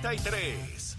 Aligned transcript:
33. 0.00 0.96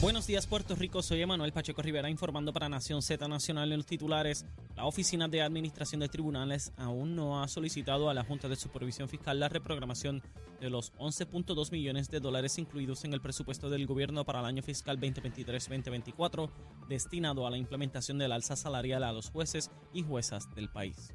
Buenos 0.00 0.28
días 0.28 0.46
Puerto 0.46 0.76
Rico, 0.76 1.02
soy 1.02 1.22
Emanuel 1.22 1.52
Pacheco 1.52 1.82
Rivera 1.82 2.08
informando 2.08 2.52
para 2.52 2.68
Nación 2.68 3.02
Z 3.02 3.26
Nacional 3.26 3.72
en 3.72 3.78
los 3.78 3.86
titulares. 3.86 4.46
La 4.76 4.84
Oficina 4.84 5.26
de 5.26 5.42
Administración 5.42 6.02
de 6.02 6.08
Tribunales 6.08 6.72
aún 6.76 7.16
no 7.16 7.42
ha 7.42 7.48
solicitado 7.48 8.08
a 8.08 8.14
la 8.14 8.22
Junta 8.22 8.48
de 8.48 8.54
Supervisión 8.54 9.08
Fiscal 9.08 9.40
la 9.40 9.48
reprogramación 9.48 10.22
de 10.60 10.70
los 10.70 10.92
11.2 10.98 11.72
millones 11.72 12.08
de 12.08 12.20
dólares 12.20 12.56
incluidos 12.56 13.04
en 13.04 13.12
el 13.12 13.20
presupuesto 13.20 13.68
del 13.68 13.88
gobierno 13.88 14.24
para 14.24 14.38
el 14.38 14.46
año 14.46 14.62
fiscal 14.62 15.00
2023-2024 15.00 16.48
destinado 16.88 17.44
a 17.44 17.50
la 17.50 17.58
implementación 17.58 18.18
del 18.18 18.30
alza 18.30 18.54
salarial 18.54 19.02
a 19.02 19.10
los 19.10 19.30
jueces 19.30 19.68
y 19.92 20.04
juezas 20.04 20.54
del 20.54 20.68
país. 20.68 21.12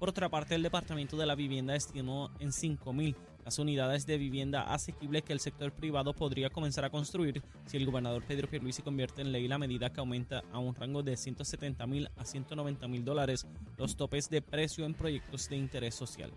Por 0.00 0.08
otra 0.08 0.30
parte, 0.30 0.54
el 0.54 0.62
Departamento 0.62 1.18
de 1.18 1.26
la 1.26 1.34
Vivienda 1.34 1.76
estimó 1.76 2.30
en 2.40 2.52
5.000 2.52 3.14
las 3.44 3.58
unidades 3.58 4.06
de 4.06 4.16
vivienda 4.16 4.62
asequible 4.62 5.20
que 5.20 5.34
el 5.34 5.40
sector 5.40 5.72
privado 5.72 6.14
podría 6.14 6.48
comenzar 6.48 6.86
a 6.86 6.90
construir 6.90 7.42
si 7.66 7.76
el 7.76 7.84
gobernador 7.84 8.22
Pedro 8.26 8.48
Pierluisi 8.48 8.80
convierte 8.80 9.20
en 9.20 9.30
ley 9.30 9.46
la 9.46 9.58
medida 9.58 9.92
que 9.92 10.00
aumenta 10.00 10.42
a 10.52 10.58
un 10.58 10.74
rango 10.74 11.02
de 11.02 11.12
170.000 11.12 12.08
a 12.16 12.24
190.000 12.24 13.04
dólares 13.04 13.46
los 13.76 13.94
topes 13.94 14.30
de 14.30 14.40
precio 14.40 14.86
en 14.86 14.94
proyectos 14.94 15.50
de 15.50 15.56
interés 15.56 15.96
social. 15.96 16.32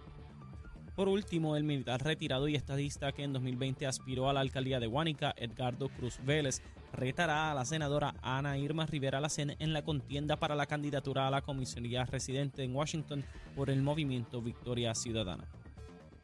Por 0.96 1.08
último, 1.08 1.56
el 1.56 1.64
militar 1.64 2.04
retirado 2.04 2.48
y 2.48 2.56
estadista 2.56 3.12
que 3.12 3.24
en 3.24 3.34
2020 3.34 3.88
aspiró 3.88 4.30
a 4.30 4.34
la 4.34 4.42
alcaldía 4.42 4.80
de 4.80 4.86
Huánica, 4.86 5.34
Edgardo 5.38 5.90
Cruz 5.90 6.20
Vélez, 6.24 6.62
retará 6.92 7.52
a 7.52 7.56
la 7.56 7.66
senadora 7.66 8.14
Ana 8.22 8.60
Irma 8.60 8.86
Rivera 8.86 9.20
Lacen 9.20 9.56
en 9.58 9.74
la 9.74 9.82
contienda 9.82 10.38
para 10.38 10.54
la 10.54 10.68
candidatura 10.68 11.28
a 11.28 11.32
la 11.32 11.42
comisaría 11.42 12.06
residente 12.06 12.64
en 12.64 12.76
Washington 12.76 13.24
por 13.56 13.72
el 13.72 13.82
movimiento 13.82 14.40
Victoria 14.40 14.94
Ciudadana. 14.94 15.48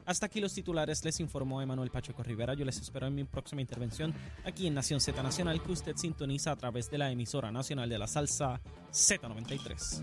Hasta 0.06 0.28
aquí 0.28 0.40
los 0.40 0.54
titulares, 0.54 1.04
les 1.04 1.20
informó 1.20 1.62
Emanuel 1.62 1.90
Pacheco 1.90 2.22
Rivera. 2.22 2.54
Yo 2.54 2.66
les 2.66 2.80
espero 2.80 3.08
en 3.08 3.16
mi 3.16 3.24
próxima 3.24 3.62
intervención 3.62 4.14
aquí 4.44 4.68
en 4.68 4.76
Nación 4.76 5.00
Z 5.00 5.22
Nacional, 5.22 5.62
que 5.62 5.72
usted 5.72 5.96
sintoniza 5.96 6.52
a 6.52 6.56
través 6.56 6.90
de 6.92 6.98
la 7.00 7.12
emisora 7.12 7.52
nacional 7.52 7.90
de 7.90 7.98
la 7.98 8.08
salsa 8.08 8.60
Z93. 8.92 10.02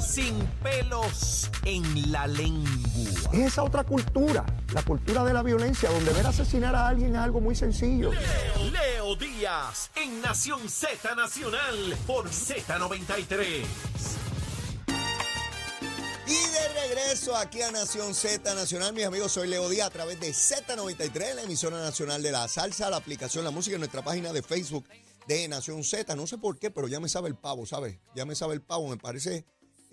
Sin 0.00 0.38
pelos 0.62 1.50
en 1.64 2.12
la 2.12 2.26
lengua. 2.26 3.30
Es 3.32 3.52
esa 3.52 3.62
otra 3.62 3.84
cultura, 3.84 4.44
la 4.72 4.82
cultura 4.82 5.24
de 5.24 5.32
la 5.32 5.42
violencia, 5.42 5.90
donde 5.90 6.12
ver 6.12 6.26
asesinar 6.26 6.74
a 6.74 6.88
alguien 6.88 7.14
es 7.14 7.20
algo 7.20 7.40
muy 7.40 7.54
sencillo. 7.54 8.12
Leo, 8.12 8.70
Leo 8.70 9.16
Díaz 9.16 9.90
en 9.96 10.20
Nación 10.20 10.68
Z 10.68 11.14
Nacional 11.14 11.96
por 12.06 12.28
Z93. 12.28 13.64
Y 16.26 16.32
de 16.32 16.68
regreso 16.86 17.36
aquí 17.36 17.60
a 17.62 17.70
Nación 17.70 18.14
Z 18.14 18.54
Nacional, 18.54 18.92
mis 18.94 19.04
amigos, 19.04 19.32
soy 19.32 19.48
Leo 19.48 19.68
Díaz 19.68 19.88
a 19.88 19.90
través 19.90 20.18
de 20.20 20.30
Z93, 20.30 21.34
la 21.34 21.42
emisora 21.42 21.78
nacional 21.78 22.22
de 22.22 22.32
la 22.32 22.48
salsa, 22.48 22.88
la 22.88 22.96
aplicación 22.96 23.44
La 23.44 23.50
Música 23.50 23.74
en 23.74 23.80
nuestra 23.80 24.02
página 24.02 24.32
de 24.32 24.42
Facebook 24.42 24.88
de 25.26 25.48
Nación 25.48 25.84
Z. 25.84 26.14
No 26.16 26.26
sé 26.26 26.38
por 26.38 26.58
qué, 26.58 26.70
pero 26.70 26.88
ya 26.88 27.00
me 27.00 27.08
sabe 27.08 27.28
el 27.28 27.36
pavo, 27.36 27.66
¿sabes? 27.66 27.98
Ya 28.14 28.24
me 28.24 28.34
sabe 28.34 28.54
el 28.54 28.62
pavo, 28.62 28.88
me 28.88 28.96
parece 28.96 29.44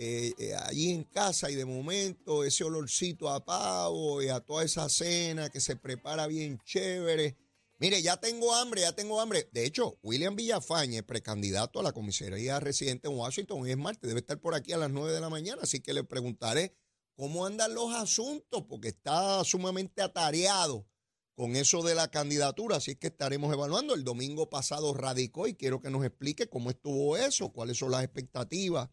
eh, 0.03 0.33
eh, 0.39 0.55
allí 0.55 0.89
en 0.89 1.03
casa 1.03 1.52
y 1.52 1.55
de 1.55 1.63
momento 1.63 2.44
ese 2.44 2.63
olorcito 2.63 3.30
a 3.30 3.45
pavo 3.45 4.19
y 4.23 4.30
a 4.30 4.39
toda 4.39 4.63
esa 4.63 4.89
cena 4.89 5.52
que 5.52 5.61
se 5.61 5.75
prepara 5.75 6.25
bien 6.25 6.57
chévere. 6.66 7.38
Mire, 7.77 8.02
ya 8.02 8.17
tengo 8.17 8.55
hambre, 8.55 8.81
ya 8.81 8.95
tengo 8.95 9.22
hambre. 9.22 9.47
De 9.52 9.63
hecho, 9.63 9.99
William 10.02 10.35
Villafañe, 10.35 11.03
precandidato 11.03 11.79
a 11.79 11.83
la 11.83 11.91
comisaría 11.91 12.59
residente 12.59 13.09
en 13.09 13.16
Washington, 13.16 13.67
es 13.67 13.77
martes, 13.77 14.07
debe 14.07 14.22
estar 14.22 14.39
por 14.39 14.55
aquí 14.55 14.73
a 14.73 14.77
las 14.77 14.89
9 14.89 15.13
de 15.13 15.22
la 15.22 15.29
mañana, 15.29 15.61
así 15.61 15.81
que 15.81 15.94
le 15.94 16.03
preguntaré 16.03 16.75
cómo 17.16 17.45
andan 17.45 17.75
los 17.75 17.94
asuntos, 17.94 18.63
porque 18.67 18.88
está 18.88 19.44
sumamente 19.44 20.02
atareado 20.02 20.88
con 21.35 21.55
eso 21.55 21.83
de 21.83 21.94
la 21.94 22.09
candidatura, 22.09 22.77
así 22.77 22.95
que 22.95 23.07
estaremos 23.07 23.53
evaluando. 23.53 23.94
El 23.94 24.03
domingo 24.03 24.49
pasado 24.49 24.95
radicó 24.95 25.47
y 25.47 25.53
quiero 25.53 25.79
que 25.79 25.91
nos 25.91 26.03
explique 26.03 26.50
cómo 26.50 26.72
estuvo 26.72 27.18
eso, 27.18 27.53
cuáles 27.53 27.78
son 27.78 27.91
las 27.91 28.03
expectativas 28.03 28.89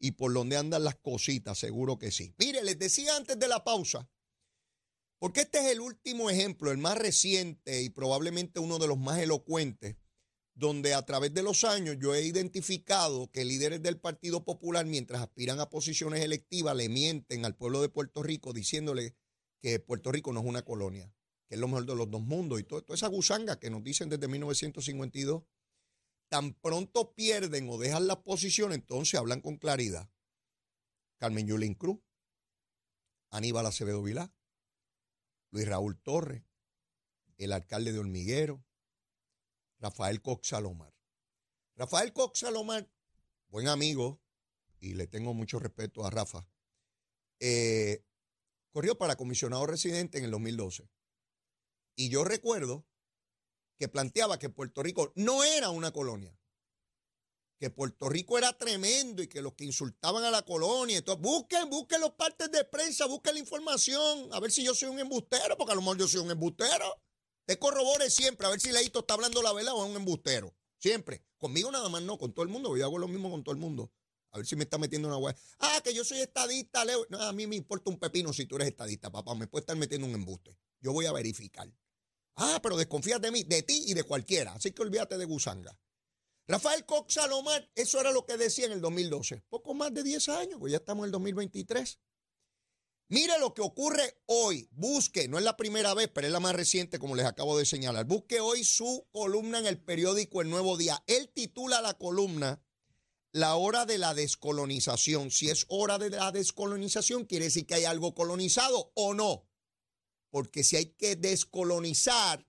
y 0.00 0.12
por 0.12 0.32
dónde 0.32 0.56
andan 0.56 0.82
las 0.82 0.96
cositas, 0.96 1.58
seguro 1.58 1.98
que 1.98 2.10
sí. 2.10 2.34
Mire, 2.38 2.64
les 2.64 2.78
decía 2.78 3.16
antes 3.16 3.38
de 3.38 3.46
la 3.46 3.62
pausa, 3.62 4.08
porque 5.18 5.42
este 5.42 5.58
es 5.58 5.66
el 5.66 5.80
último 5.80 6.30
ejemplo, 6.30 6.72
el 6.72 6.78
más 6.78 6.96
reciente 6.96 7.82
y 7.82 7.90
probablemente 7.90 8.58
uno 8.58 8.78
de 8.78 8.88
los 8.88 8.98
más 8.98 9.18
elocuentes, 9.18 9.96
donde 10.54 10.94
a 10.94 11.04
través 11.04 11.34
de 11.34 11.42
los 11.42 11.64
años 11.64 11.96
yo 12.00 12.14
he 12.14 12.22
identificado 12.22 13.30
que 13.30 13.44
líderes 13.44 13.82
del 13.82 14.00
Partido 14.00 14.44
Popular, 14.44 14.86
mientras 14.86 15.20
aspiran 15.20 15.60
a 15.60 15.68
posiciones 15.68 16.24
electivas, 16.24 16.74
le 16.74 16.88
mienten 16.88 17.44
al 17.44 17.54
pueblo 17.54 17.82
de 17.82 17.90
Puerto 17.90 18.22
Rico 18.22 18.54
diciéndole 18.54 19.14
que 19.60 19.78
Puerto 19.78 20.10
Rico 20.10 20.32
no 20.32 20.40
es 20.40 20.46
una 20.46 20.64
colonia, 20.64 21.12
que 21.46 21.56
es 21.56 21.60
lo 21.60 21.68
mejor 21.68 21.84
de 21.84 21.94
los 21.94 22.10
dos 22.10 22.22
mundos 22.22 22.58
y 22.58 22.64
todo, 22.64 22.82
toda 22.82 22.96
esa 22.96 23.08
gusanga 23.08 23.58
que 23.60 23.68
nos 23.68 23.84
dicen 23.84 24.08
desde 24.08 24.26
1952. 24.26 25.42
Tan 26.30 26.54
pronto 26.54 27.12
pierden 27.14 27.68
o 27.68 27.76
dejan 27.76 28.06
las 28.06 28.18
posiciones, 28.18 28.78
entonces 28.78 29.18
hablan 29.18 29.40
con 29.40 29.58
claridad. 29.58 30.08
Carmen 31.18 31.46
Yulín 31.46 31.74
Cruz, 31.74 32.00
Aníbal 33.30 33.66
Acevedo 33.66 34.00
Vilá, 34.00 34.32
Luis 35.50 35.66
Raúl 35.66 36.00
Torres, 36.00 36.44
el 37.36 37.52
alcalde 37.52 37.92
de 37.92 37.98
Hormiguero, 37.98 38.64
Rafael 39.80 40.22
Cox 40.22 40.48
Salomar. 40.48 40.94
Rafael 41.74 42.12
Cox 42.12 42.38
Salomar, 42.38 42.88
buen 43.48 43.66
amigo, 43.66 44.22
y 44.78 44.94
le 44.94 45.08
tengo 45.08 45.34
mucho 45.34 45.58
respeto 45.58 46.06
a 46.06 46.10
Rafa, 46.10 46.46
eh, 47.40 48.04
corrió 48.70 48.96
para 48.96 49.16
comisionado 49.16 49.66
residente 49.66 50.18
en 50.18 50.24
el 50.24 50.30
2012. 50.30 50.88
Y 51.96 52.08
yo 52.08 52.22
recuerdo 52.22 52.86
que 53.80 53.88
planteaba 53.88 54.38
que 54.38 54.50
Puerto 54.50 54.82
Rico 54.82 55.10
no 55.14 55.42
era 55.42 55.70
una 55.70 55.90
colonia, 55.90 56.38
que 57.58 57.70
Puerto 57.70 58.10
Rico 58.10 58.36
era 58.36 58.52
tremendo 58.52 59.22
y 59.22 59.26
que 59.26 59.40
los 59.40 59.54
que 59.54 59.64
insultaban 59.64 60.22
a 60.22 60.30
la 60.30 60.42
colonia, 60.42 60.98
entonces 60.98 61.22
busquen, 61.22 61.70
busquen 61.70 62.02
los 62.02 62.10
partes 62.10 62.52
de 62.52 62.62
prensa, 62.66 63.06
busquen 63.06 63.32
la 63.32 63.40
información, 63.40 64.28
a 64.32 64.38
ver 64.38 64.52
si 64.52 64.62
yo 64.62 64.74
soy 64.74 64.90
un 64.90 65.00
embustero, 65.00 65.56
porque 65.56 65.72
a 65.72 65.76
lo 65.76 65.80
mejor 65.80 65.96
yo 65.96 66.06
soy 66.06 66.20
un 66.20 66.30
embustero. 66.30 66.94
Te 67.46 67.58
corrobore 67.58 68.10
siempre, 68.10 68.46
a 68.46 68.50
ver 68.50 68.60
si 68.60 68.70
Leito 68.70 69.00
está 69.00 69.14
hablando 69.14 69.40
la 69.40 69.54
verdad 69.54 69.72
o 69.72 69.82
es 69.82 69.90
un 69.90 69.96
embustero. 69.96 70.54
Siempre. 70.76 71.24
Conmigo 71.38 71.70
nada 71.70 71.88
más 71.88 72.02
no, 72.02 72.18
con 72.18 72.34
todo 72.34 72.42
el 72.42 72.50
mundo, 72.50 72.76
yo 72.76 72.84
hago 72.84 72.98
lo 72.98 73.08
mismo 73.08 73.30
con 73.30 73.42
todo 73.42 73.54
el 73.54 73.60
mundo. 73.62 73.90
A 74.32 74.36
ver 74.36 74.46
si 74.46 74.56
me 74.56 74.64
está 74.64 74.76
metiendo 74.76 75.08
una 75.08 75.16
hueá. 75.16 75.34
Ah, 75.58 75.80
que 75.82 75.94
yo 75.94 76.04
soy 76.04 76.20
estadista, 76.20 76.84
Leo. 76.84 77.06
No, 77.08 77.18
a 77.22 77.32
mí 77.32 77.46
me 77.46 77.56
importa 77.56 77.90
un 77.90 77.98
pepino 77.98 78.34
si 78.34 78.44
tú 78.44 78.56
eres 78.56 78.68
estadista, 78.68 79.10
papá. 79.10 79.34
Me 79.34 79.46
puede 79.46 79.62
estar 79.62 79.76
metiendo 79.76 80.06
un 80.06 80.14
embuste. 80.14 80.54
Yo 80.80 80.92
voy 80.92 81.06
a 81.06 81.12
verificar. 81.12 81.72
Ah, 82.36 82.60
pero 82.62 82.76
desconfías 82.76 83.20
de 83.20 83.30
mí, 83.30 83.42
de 83.44 83.62
ti 83.62 83.84
y 83.86 83.94
de 83.94 84.04
cualquiera. 84.04 84.54
Así 84.54 84.72
que 84.72 84.82
olvídate 84.82 85.18
de 85.18 85.24
gusanga. 85.24 85.78
Rafael 86.46 86.84
Cox 86.84 87.14
Salomar, 87.14 87.70
eso 87.76 88.00
era 88.00 88.10
lo 88.10 88.26
que 88.26 88.36
decía 88.36 88.66
en 88.66 88.72
el 88.72 88.80
2012. 88.80 89.44
Poco 89.48 89.72
más 89.72 89.94
de 89.94 90.02
10 90.02 90.28
años, 90.30 90.58
pues 90.58 90.72
ya 90.72 90.78
estamos 90.78 91.04
en 91.04 91.06
el 91.06 91.12
2023. 91.12 92.00
Mire 93.08 93.38
lo 93.40 93.54
que 93.54 93.62
ocurre 93.62 94.20
hoy. 94.26 94.68
Busque, 94.70 95.26
no 95.26 95.38
es 95.38 95.44
la 95.44 95.56
primera 95.56 95.94
vez, 95.94 96.08
pero 96.14 96.28
es 96.28 96.32
la 96.32 96.38
más 96.38 96.54
reciente, 96.54 97.00
como 97.00 97.16
les 97.16 97.26
acabo 97.26 97.58
de 97.58 97.66
señalar. 97.66 98.04
Busque 98.04 98.40
hoy 98.40 98.62
su 98.62 99.06
columna 99.10 99.58
en 99.58 99.66
el 99.66 99.82
periódico 99.82 100.40
El 100.40 100.50
Nuevo 100.50 100.76
Día. 100.76 101.02
Él 101.08 101.28
titula 101.34 101.80
la 101.82 101.94
columna 101.94 102.62
La 103.32 103.56
hora 103.56 103.84
de 103.84 103.98
la 103.98 104.14
descolonización. 104.14 105.32
Si 105.32 105.50
es 105.50 105.66
hora 105.68 105.98
de 105.98 106.10
la 106.10 106.30
descolonización, 106.30 107.24
quiere 107.26 107.46
decir 107.46 107.66
que 107.66 107.74
hay 107.74 107.84
algo 107.84 108.14
colonizado 108.14 108.92
o 108.94 109.12
no. 109.14 109.49
Porque 110.30 110.64
si 110.64 110.76
hay 110.76 110.86
que 110.94 111.16
descolonizar, 111.16 112.46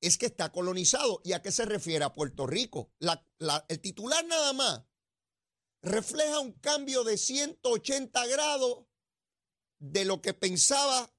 es 0.00 0.18
que 0.18 0.26
está 0.26 0.52
colonizado. 0.52 1.20
¿Y 1.24 1.32
a 1.32 1.42
qué 1.42 1.52
se 1.52 1.64
refiere? 1.64 2.04
A 2.04 2.12
Puerto 2.12 2.46
Rico. 2.46 2.92
El 3.68 3.80
titular 3.80 4.24
nada 4.26 4.52
más 4.52 4.84
refleja 5.82 6.40
un 6.40 6.52
cambio 6.52 7.04
de 7.04 7.18
180 7.18 8.26
grados 8.26 8.86
de 9.78 10.04
lo 10.04 10.20
que 10.20 10.34
pensaba 10.34 11.14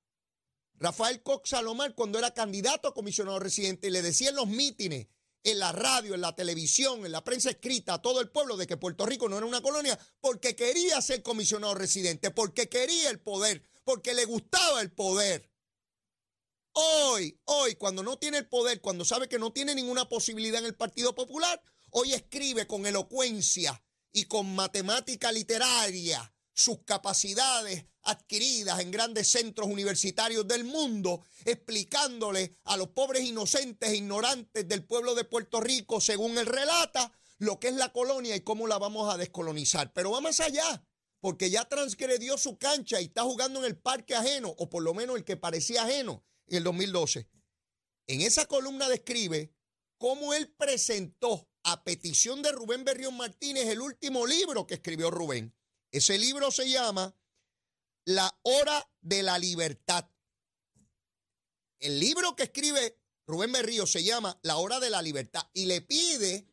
Rafael 0.73 1.21
Cox 1.23 1.49
Salomar 1.49 1.93
cuando 1.95 2.19
era 2.19 2.33
candidato 2.33 2.87
a 2.87 2.93
comisionado 2.93 3.39
residente 3.39 3.87
y 3.87 3.91
le 3.91 4.01
decía 4.01 4.29
en 4.29 4.35
los 4.35 4.47
mítines, 4.47 5.07
en 5.43 5.59
la 5.59 5.71
radio, 5.71 6.15
en 6.15 6.21
la 6.21 6.35
televisión, 6.35 7.05
en 7.05 7.11
la 7.11 7.23
prensa 7.23 7.49
escrita 7.49 7.95
a 7.95 8.01
todo 8.01 8.21
el 8.21 8.29
pueblo 8.29 8.57
de 8.57 8.67
que 8.67 8.77
Puerto 8.77 9.05
Rico 9.05 9.29
no 9.29 9.37
era 9.37 9.45
una 9.45 9.61
colonia 9.61 9.97
porque 10.19 10.55
quería 10.55 11.01
ser 11.01 11.21
comisionado 11.21 11.75
residente, 11.75 12.31
porque 12.31 12.69
quería 12.69 13.09
el 13.09 13.19
poder, 13.19 13.63
porque 13.83 14.13
le 14.13 14.25
gustaba 14.25 14.81
el 14.81 14.91
poder. 14.91 15.49
Hoy, 16.73 17.39
hoy, 17.45 17.75
cuando 17.75 18.03
no 18.03 18.17
tiene 18.17 18.37
el 18.37 18.47
poder, 18.47 18.79
cuando 18.79 19.03
sabe 19.03 19.27
que 19.27 19.39
no 19.39 19.51
tiene 19.51 19.73
ninguna 19.73 20.07
posibilidad 20.07 20.59
en 20.59 20.67
el 20.67 20.75
Partido 20.75 21.15
Popular, 21.15 21.61
hoy 21.91 22.13
escribe 22.13 22.67
con 22.67 22.85
elocuencia 22.85 23.83
y 24.11 24.25
con 24.25 24.53
matemática 24.55 25.31
literaria 25.31 26.33
sus 26.53 26.83
capacidades 26.83 27.85
adquiridas 28.03 28.79
en 28.79 28.91
grandes 28.91 29.31
centros 29.31 29.67
universitarios 29.67 30.47
del 30.47 30.63
mundo, 30.63 31.23
explicándole 31.45 32.57
a 32.65 32.77
los 32.77 32.89
pobres 32.89 33.23
inocentes 33.23 33.89
e 33.89 33.97
ignorantes 33.97 34.67
del 34.67 34.85
pueblo 34.85 35.15
de 35.15 35.23
Puerto 35.23 35.61
Rico, 35.61 35.99
según 35.99 36.37
él 36.37 36.45
relata, 36.45 37.11
lo 37.39 37.59
que 37.59 37.69
es 37.69 37.75
la 37.75 37.91
colonia 37.91 38.35
y 38.35 38.41
cómo 38.41 38.67
la 38.67 38.77
vamos 38.77 39.13
a 39.13 39.17
descolonizar. 39.17 39.91
Pero 39.93 40.11
va 40.11 40.21
más 40.21 40.39
allá, 40.39 40.85
porque 41.19 41.49
ya 41.49 41.65
transgredió 41.67 42.37
su 42.37 42.57
cancha 42.57 43.01
y 43.01 43.05
está 43.05 43.23
jugando 43.23 43.59
en 43.59 43.65
el 43.65 43.77
parque 43.77 44.15
ajeno, 44.15 44.53
o 44.57 44.69
por 44.69 44.83
lo 44.83 44.93
menos 44.93 45.17
el 45.17 45.23
que 45.23 45.37
parecía 45.37 45.83
ajeno 45.83 46.23
en 46.49 46.57
el 46.57 46.63
2012. 46.63 47.27
En 48.07 48.21
esa 48.21 48.45
columna 48.45 48.89
describe 48.89 49.53
cómo 49.97 50.33
él 50.33 50.49
presentó 50.57 51.47
a 51.63 51.83
petición 51.83 52.41
de 52.41 52.51
Rubén 52.51 52.83
Berrión 52.83 53.15
Martínez 53.15 53.67
el 53.67 53.81
último 53.81 54.25
libro 54.25 54.65
que 54.65 54.75
escribió 54.75 55.11
Rubén. 55.11 55.53
Ese 55.91 56.17
libro 56.17 56.51
se 56.51 56.69
llama 56.69 57.15
La 58.05 58.39
Hora 58.43 58.89
de 59.01 59.23
la 59.23 59.37
Libertad. 59.37 60.09
El 61.79 61.99
libro 61.99 62.35
que 62.35 62.43
escribe 62.43 62.99
Rubén 63.27 63.51
Berrío 63.51 63.85
se 63.85 64.03
llama 64.03 64.39
La 64.41 64.57
Hora 64.57 64.79
de 64.79 64.89
la 64.89 65.01
Libertad 65.01 65.47
y 65.53 65.65
le 65.65 65.81
pide 65.81 66.47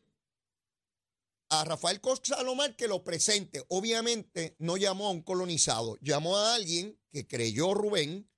a 1.49 1.63
Rafael 1.63 2.01
Cox 2.01 2.29
Salomar 2.29 2.75
que 2.75 2.87
lo 2.87 3.03
presente. 3.03 3.63
Obviamente 3.69 4.55
no 4.59 4.77
llamó 4.77 5.07
a 5.07 5.11
un 5.11 5.23
colonizado, 5.23 5.97
llamó 6.01 6.37
a 6.37 6.55
alguien 6.55 6.99
que 7.09 7.27
creyó 7.27 7.73
Rubén 7.73 8.29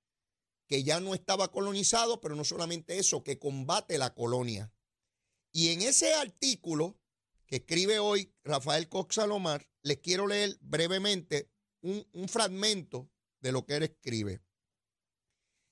que 0.69 0.83
ya 0.83 0.99
no 0.99 1.15
estaba 1.15 1.51
colonizado, 1.51 2.21
pero 2.21 2.35
no 2.35 2.43
solamente 2.43 2.99
eso, 2.99 3.23
que 3.23 3.39
combate 3.39 3.97
la 3.97 4.13
colonia. 4.13 4.71
Y 5.51 5.69
en 5.69 5.81
ese 5.81 6.13
artículo 6.13 6.99
que 7.47 7.57
escribe 7.57 7.97
hoy 7.97 8.31
Rafael 8.43 8.87
Cox 8.87 9.15
Salomar, 9.15 9.67
les 9.81 9.97
quiero 9.97 10.27
leer 10.27 10.59
brevemente 10.61 11.51
un, 11.81 12.05
fragmento 12.29 13.11
de 13.39 13.51
lo 13.51 13.65
que 13.65 13.77
él 13.77 13.83
escribe. 13.83 14.43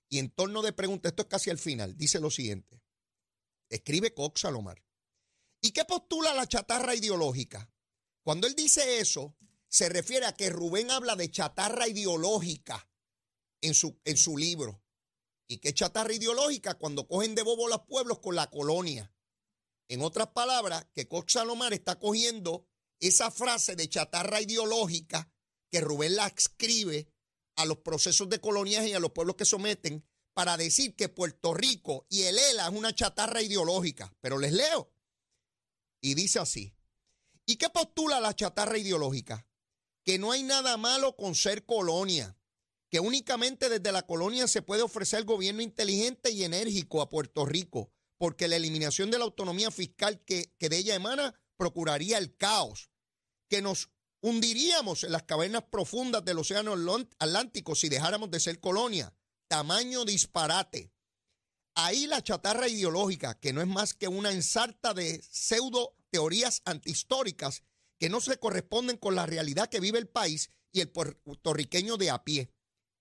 Y 0.10 0.18
en 0.18 0.32
torno 0.32 0.64
de 0.64 0.74
preguntas, 0.74 1.12
esto 1.12 1.24
es 1.24 1.28
casi 1.28 1.52
al 1.52 1.60
final, 1.60 1.96
dice 1.96 2.20
lo 2.20 2.32
siguiente. 2.32 2.82
Escribe 3.70 4.16
Cox 4.16 4.42
Salomar. 4.42 4.84
¿Y 5.62 5.72
qué 5.72 5.86
postula 5.86 6.34
la 6.34 6.48
chatarra 6.48 6.96
ideológica? 6.96 7.72
Cuando 8.24 8.48
él 8.48 8.56
dice 8.56 9.00
eso, 9.00 9.38
se 9.68 9.90
refiere 9.90 10.26
a 10.26 10.34
que 10.34 10.50
Rubén 10.50 10.90
habla 10.90 11.16
de 11.16 11.30
chatarra 11.30 11.88
ideológica 11.88 12.90
en 13.62 13.76
su, 13.76 14.00
en 14.06 14.18
su 14.18 14.38
libro. 14.38 14.82
¿Y 15.48 15.60
qué 15.60 15.74
chatarra 15.74 16.14
ideológica? 16.14 16.76
Cuando 16.76 17.08
cogen 17.08 17.34
de 17.34 17.42
bobo 17.42 17.68
los 17.68 17.82
pueblos 17.88 18.20
con 18.20 18.36
la 18.36 18.50
colonia. 18.50 19.14
En 19.88 20.02
otras 20.02 20.28
palabras, 20.28 20.86
que 20.94 21.08
Cox 21.08 21.34
Salomar 21.34 21.74
está 21.74 21.98
cogiendo 21.98 22.68
esa 23.00 23.32
frase 23.32 23.76
de 23.76 23.88
chatarra 23.88 24.42
ideológica 24.42 25.32
que 25.72 25.82
Rubén 25.82 26.16
la 26.16 26.28
escribe 26.28 27.10
a 27.56 27.66
los 27.66 27.78
procesos 27.78 28.30
de 28.30 28.42
coloniaje 28.42 28.90
y 28.90 28.94
a 28.94 29.00
los 29.00 29.12
pueblos 29.12 29.36
que 29.36 29.46
someten 29.46 30.06
para 30.34 30.58
decir 30.58 30.96
que 30.96 31.10
Puerto 31.10 31.54
Rico 31.54 32.06
y 32.10 32.24
el 32.24 32.38
ELA 32.38 32.68
es 32.68 32.74
una 32.74 32.94
chatarra 32.94 33.42
ideológica. 33.42 34.14
Pero 34.22 34.38
les 34.38 34.52
leo. 34.52 34.92
Y 36.02 36.14
dice 36.14 36.40
así. 36.40 36.76
¿Y 37.46 37.56
qué 37.56 37.70
postula 37.70 38.20
la 38.20 38.36
chatarra 38.36 38.78
ideológica? 38.78 39.48
Que 40.04 40.20
no 40.20 40.32
hay 40.32 40.44
nada 40.44 40.78
malo 40.78 41.16
con 41.16 41.34
ser 41.34 41.66
colonia, 41.66 42.37
únicamente 43.00 43.70
desde 43.70 43.92
la 43.92 44.06
colonia 44.06 44.48
se 44.48 44.62
puede 44.62 44.82
ofrecer 44.82 45.24
gobierno 45.26 45.62
inteligente 45.62 46.32
y 46.32 46.44
enérgico 46.44 47.02
a 47.02 47.10
Puerto 47.10 47.46
Rico, 47.46 47.92
porque 48.18 48.48
la 48.48 48.56
eliminación 48.56 49.12
de 49.12 49.18
la 49.18 49.26
autonomía 49.26 49.72
fiscal 49.72 50.24
que, 50.24 50.54
que 50.58 50.70
de 50.70 50.78
ella 50.78 50.96
emana 50.96 51.36
procuraría 51.58 52.18
el 52.18 52.36
caos, 52.36 52.90
que 53.50 53.62
nos 53.62 53.90
hundiríamos 54.22 55.04
en 55.04 55.12
las 55.12 55.24
cavernas 55.24 55.64
profundas 55.70 56.24
del 56.24 56.40
Océano 56.40 56.76
Atlántico 57.20 57.76
si 57.76 57.90
dejáramos 57.90 58.32
de 58.32 58.40
ser 58.40 58.60
colonia. 58.60 59.14
Tamaño 59.48 60.06
disparate. 60.06 60.92
Ahí 61.76 62.08
la 62.08 62.24
chatarra 62.24 62.68
ideológica, 62.68 63.40
que 63.40 63.54
no 63.54 63.62
es 63.62 63.68
más 63.68 63.94
que 63.94 64.08
una 64.08 64.32
ensarta 64.32 64.94
de 64.94 65.22
pseudo 65.22 65.96
teorías 66.10 66.62
antihistóricas 66.66 67.64
que 68.00 68.10
no 68.10 68.20
se 68.22 68.38
corresponden 68.40 68.98
con 68.98 69.16
la 69.16 69.26
realidad 69.26 69.70
que 69.70 69.80
vive 69.80 70.00
el 70.00 70.08
país 70.08 70.50
y 70.72 70.82
el 70.82 70.90
puertorriqueño 70.90 71.98
de 71.98 72.10
a 72.10 72.24
pie. 72.24 72.52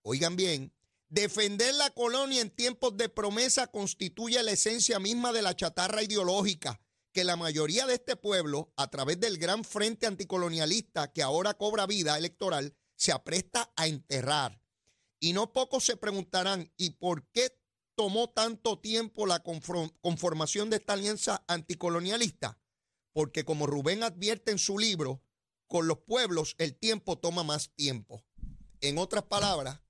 Oigan 0.09 0.37
bien, 0.37 0.73
defender 1.09 1.75
la 1.75 1.91
colonia 1.91 2.41
en 2.41 2.51
tiempos 2.51 2.97
de 2.97 3.09
promesa 3.09 3.67
constituye 3.67 4.41
la 4.45 4.53
esencia 4.53 5.01
misma 5.01 5.33
de 5.33 5.43
la 5.43 5.57
chatarra 5.57 6.01
ideológica 6.01 6.81
que 7.13 7.25
la 7.25 7.35
mayoría 7.35 7.87
de 7.87 7.95
este 7.95 8.15
pueblo, 8.15 8.73
a 8.77 8.89
través 8.89 9.19
del 9.19 9.37
gran 9.37 9.65
frente 9.65 10.07
anticolonialista 10.07 11.13
que 11.13 11.25
ahora 11.25 11.55
cobra 11.55 11.89
vida 11.89 12.17
electoral, 12.17 12.77
se 12.95 13.11
apresta 13.11 13.73
a 13.75 13.89
enterrar. 13.89 14.63
Y 15.19 15.33
no 15.33 15.53
pocos 15.53 15.85
se 15.85 15.97
preguntarán, 15.97 16.71
¿y 16.77 16.91
por 16.91 17.27
qué 17.33 17.59
tomó 17.97 18.31
tanto 18.31 18.79
tiempo 18.79 19.27
la 19.27 19.43
conformación 19.43 20.71
de 20.71 20.77
esta 20.77 20.93
alianza 20.93 21.43
anticolonialista? 21.49 22.61
Porque 23.13 23.45
como 23.45 23.67
Rubén 23.67 24.05
advierte 24.05 24.53
en 24.53 24.59
su 24.61 24.79
libro, 24.79 25.21
con 25.67 25.89
los 25.89 25.99
pueblos 25.99 26.55
el 26.59 26.77
tiempo 26.77 27.19
toma 27.19 27.43
más 27.43 27.75
tiempo. 27.75 28.23
En 28.81 28.99
otras 28.99 29.25
palabras, 29.25 29.81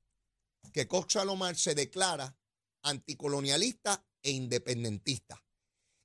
que 0.77 0.87
Cox 0.87 1.15
Salomar 1.15 1.57
se 1.57 1.75
declara 1.75 2.37
anticolonialista 2.83 4.07
e 4.23 4.31
independentista. 4.33 5.43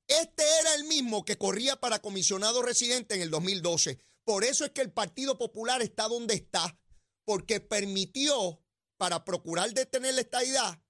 Este 0.08 0.44
era 0.62 0.76
el 0.76 0.86
mismo 0.86 1.26
que 1.26 1.38
corría 1.38 1.76
para 1.82 2.02
comisionado 2.02 2.62
residente 2.62 3.16
en 3.16 3.22
el 3.22 3.30
2012. 3.30 4.00
Por 4.24 4.46
eso 4.46 4.64
es 4.64 4.72
que 4.72 4.80
el 4.80 4.94
Partido 4.94 5.38
Popular 5.38 5.82
está 5.82 6.08
donde 6.08 6.36
está, 6.36 6.80
porque 7.26 7.60
permitió, 7.60 8.64
para 8.98 9.26
procurar 9.26 9.74
detener 9.74 10.14
la 10.14 10.22
estadidad, 10.22 10.82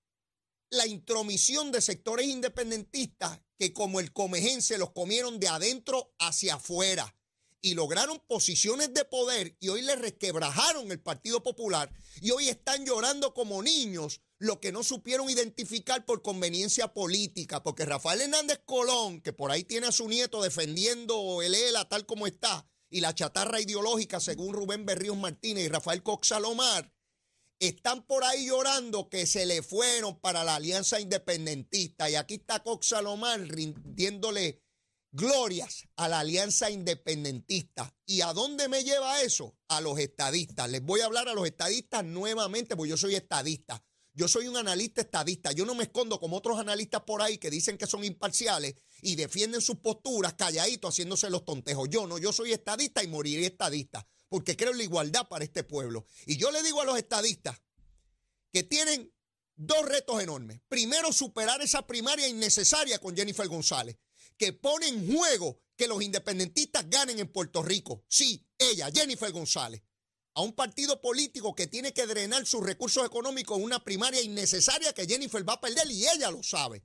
la 0.70 0.86
intromisión 0.86 1.72
de 1.72 1.82
sectores 1.82 2.28
independentistas 2.28 3.42
que 3.58 3.74
como 3.74 4.00
el 4.00 4.14
comejense 4.14 4.78
los 4.78 4.92
comieron 4.92 5.40
de 5.40 5.48
adentro 5.48 6.14
hacia 6.20 6.56
afuera 6.56 7.16
y 7.62 7.76
lograron 7.76 8.20
posiciones 8.28 8.94
de 8.94 9.06
poder 9.06 9.56
y 9.60 9.70
hoy 9.70 9.82
le 9.82 9.96
resquebrajaron 9.96 10.92
el 10.92 11.00
Partido 11.00 11.44
Popular 11.44 11.92
y 12.22 12.32
hoy 12.32 12.50
están 12.50 12.86
llorando 12.86 13.34
como 13.34 13.62
niños 13.62 14.22
lo 14.40 14.60
que 14.60 14.72
no 14.72 14.84
supieron 14.84 15.30
identificar 15.30 16.04
por 16.04 16.24
conveniencia 16.24 16.94
política, 16.94 17.62
porque 17.62 17.86
Rafael 17.86 18.22
Hernández 18.22 18.62
Colón, 18.66 19.22
que 19.22 19.34
por 19.34 19.52
ahí 19.52 19.64
tiene 19.64 19.88
a 19.88 19.92
su 19.92 20.08
nieto 20.08 20.42
defendiendo 20.42 21.44
el 21.44 21.54
ELA 21.54 21.88
tal 21.88 22.08
como 22.08 22.26
está, 22.26 22.68
y 22.90 23.02
la 23.02 23.14
chatarra 23.14 23.62
ideológica 23.62 24.20
según 24.20 24.54
Rubén 24.54 24.86
Berríos 24.86 25.16
Martínez 25.16 25.66
y 25.66 25.70
Rafael 25.70 26.02
Coxalomar, 26.02 26.92
están 27.60 28.02
por 28.08 28.24
ahí 28.24 28.48
llorando 28.48 29.08
que 29.10 29.28
se 29.28 29.46
le 29.46 29.62
fueron 29.62 30.20
para 30.20 30.44
la 30.44 30.56
alianza 30.56 31.00
independentista. 31.00 32.10
Y 32.10 32.16
aquí 32.16 32.36
está 32.36 32.64
Coxalomar 32.64 33.40
rindiéndole 33.42 34.64
glorias 35.12 35.88
a 35.96 36.08
la 36.08 36.20
alianza 36.20 36.70
independentista. 36.70 37.94
¿Y 38.06 38.22
a 38.22 38.34
dónde 38.34 38.68
me 38.68 38.84
lleva 38.84 39.22
eso? 39.22 39.58
A 39.68 39.82
los 39.82 40.00
estadistas. 40.00 40.70
Les 40.70 40.82
voy 40.82 41.02
a 41.02 41.06
hablar 41.06 41.28
a 41.30 41.34
los 41.34 41.46
estadistas 41.46 42.04
nuevamente, 42.04 42.76
porque 42.76 42.90
yo 42.90 42.98
soy 42.98 43.16
estadista. 43.16 43.84
Yo 44.14 44.28
soy 44.28 44.48
un 44.48 44.58
analista 44.58 45.02
estadista. 45.02 45.52
Yo 45.52 45.66
no 45.66 45.76
me 45.76 45.84
escondo 45.84 46.20
como 46.20 46.38
otros 46.38 46.60
analistas 46.60 47.02
por 47.02 47.22
ahí 47.22 47.38
que 47.38 47.50
dicen 47.50 47.78
que 47.78 47.88
son 47.88 48.04
imparciales 48.04 48.76
y 49.02 49.16
defienden 49.16 49.62
sus 49.62 49.78
posturas 49.78 50.34
calladitos 50.34 50.94
haciéndose 50.94 51.30
los 51.30 51.46
tontejos. 51.46 51.88
Yo 51.90 52.08
no, 52.08 52.18
yo 52.18 52.34
soy 52.34 52.52
estadista 52.52 53.04
y 53.04 53.08
moriré 53.08 53.46
estadista 53.46 54.06
porque 54.32 54.56
creo 54.56 54.72
en 54.72 54.78
la 54.78 54.84
igualdad 54.84 55.28
para 55.28 55.44
este 55.44 55.64
pueblo. 55.64 56.06
Y 56.26 56.38
yo 56.38 56.52
le 56.52 56.64
digo 56.64 56.82
a 56.82 56.86
los 56.86 56.98
estadistas 56.98 57.62
que 58.52 58.64
tienen 58.64 59.14
dos 59.56 59.86
retos 59.86 60.22
enormes. 60.22 60.62
Primero, 60.70 61.12
superar 61.12 61.62
esa 61.62 61.86
primaria 61.86 62.30
innecesaria 62.30 63.00
con 63.00 63.16
Jennifer 63.16 63.48
González, 63.50 63.98
que 64.42 64.54
pone 64.54 64.88
en 64.88 65.06
juego 65.06 65.62
que 65.78 65.88
los 65.88 66.02
independentistas 66.02 66.90
ganen 66.90 67.20
en 67.20 67.32
Puerto 67.32 67.62
Rico. 67.62 68.04
Sí, 68.08 68.44
ella, 68.58 68.90
Jennifer 68.92 69.32
González, 69.32 69.84
a 70.34 70.42
un 70.42 70.54
partido 70.54 71.00
político 71.00 71.54
que 71.54 71.68
tiene 71.68 71.94
que 71.94 72.08
drenar 72.08 72.48
sus 72.48 72.66
recursos 72.66 73.06
económicos 73.06 73.60
en 73.60 73.66
una 73.66 73.84
primaria 73.84 74.20
innecesaria 74.20 74.94
que 74.94 75.06
Jennifer 75.06 75.48
va 75.48 75.54
a 75.54 75.62
perder 75.62 75.92
y 75.92 76.08
ella 76.08 76.32
lo 76.32 76.42
sabe. 76.42 76.82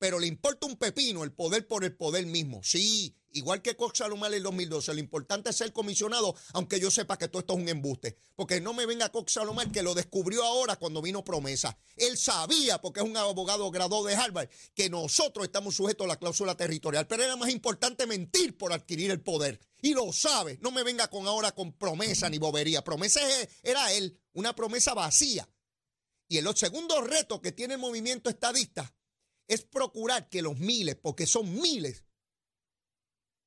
Pero 0.00 0.18
le 0.18 0.26
importa 0.26 0.66
un 0.66 0.76
pepino 0.76 1.22
el 1.22 1.30
poder 1.30 1.68
por 1.68 1.84
el 1.84 1.94
poder 1.94 2.26
mismo. 2.26 2.60
Sí, 2.64 3.14
Igual 3.32 3.62
que 3.62 3.76
Cox 3.76 3.98
Salomar 3.98 4.34
en 4.34 4.42
2012, 4.42 4.92
lo 4.94 5.00
importante 5.00 5.50
es 5.50 5.56
ser 5.56 5.72
comisionado, 5.72 6.34
aunque 6.52 6.80
yo 6.80 6.90
sepa 6.90 7.16
que 7.16 7.28
todo 7.28 7.40
esto 7.40 7.54
es 7.54 7.60
un 7.60 7.68
embuste. 7.68 8.16
Porque 8.34 8.60
no 8.60 8.74
me 8.74 8.86
venga 8.86 9.12
Cox 9.12 9.34
Salomar 9.34 9.70
que 9.70 9.84
lo 9.84 9.94
descubrió 9.94 10.42
ahora 10.42 10.76
cuando 10.76 11.00
vino 11.00 11.22
promesa. 11.22 11.78
Él 11.96 12.18
sabía, 12.18 12.80
porque 12.80 13.00
es 13.00 13.06
un 13.06 13.16
abogado 13.16 13.70
graduado 13.70 14.04
de 14.04 14.16
Harvard, 14.16 14.48
que 14.74 14.90
nosotros 14.90 15.44
estamos 15.44 15.76
sujetos 15.76 16.06
a 16.06 16.08
la 16.08 16.18
cláusula 16.18 16.56
territorial. 16.56 17.06
Pero 17.06 17.22
era 17.22 17.36
más 17.36 17.50
importante 17.50 18.06
mentir 18.06 18.58
por 18.58 18.72
adquirir 18.72 19.12
el 19.12 19.20
poder. 19.20 19.60
Y 19.80 19.94
lo 19.94 20.12
sabe. 20.12 20.58
No 20.60 20.72
me 20.72 20.82
venga 20.82 21.08
con 21.08 21.28
ahora 21.28 21.52
con 21.52 21.72
promesa 21.72 22.28
ni 22.28 22.38
bobería. 22.38 22.82
Promesa 22.82 23.20
era 23.62 23.92
él, 23.92 24.18
una 24.32 24.56
promesa 24.56 24.92
vacía. 24.92 25.48
Y 26.26 26.38
el 26.38 26.56
segundo 26.56 27.00
reto 27.02 27.40
que 27.40 27.52
tiene 27.52 27.74
el 27.74 27.80
movimiento 27.80 28.28
estadista 28.28 28.92
es 29.50 29.64
procurar 29.64 30.28
que 30.28 30.42
los 30.42 30.58
miles, 30.58 30.94
porque 30.94 31.26
son 31.26 31.52
miles, 31.60 32.04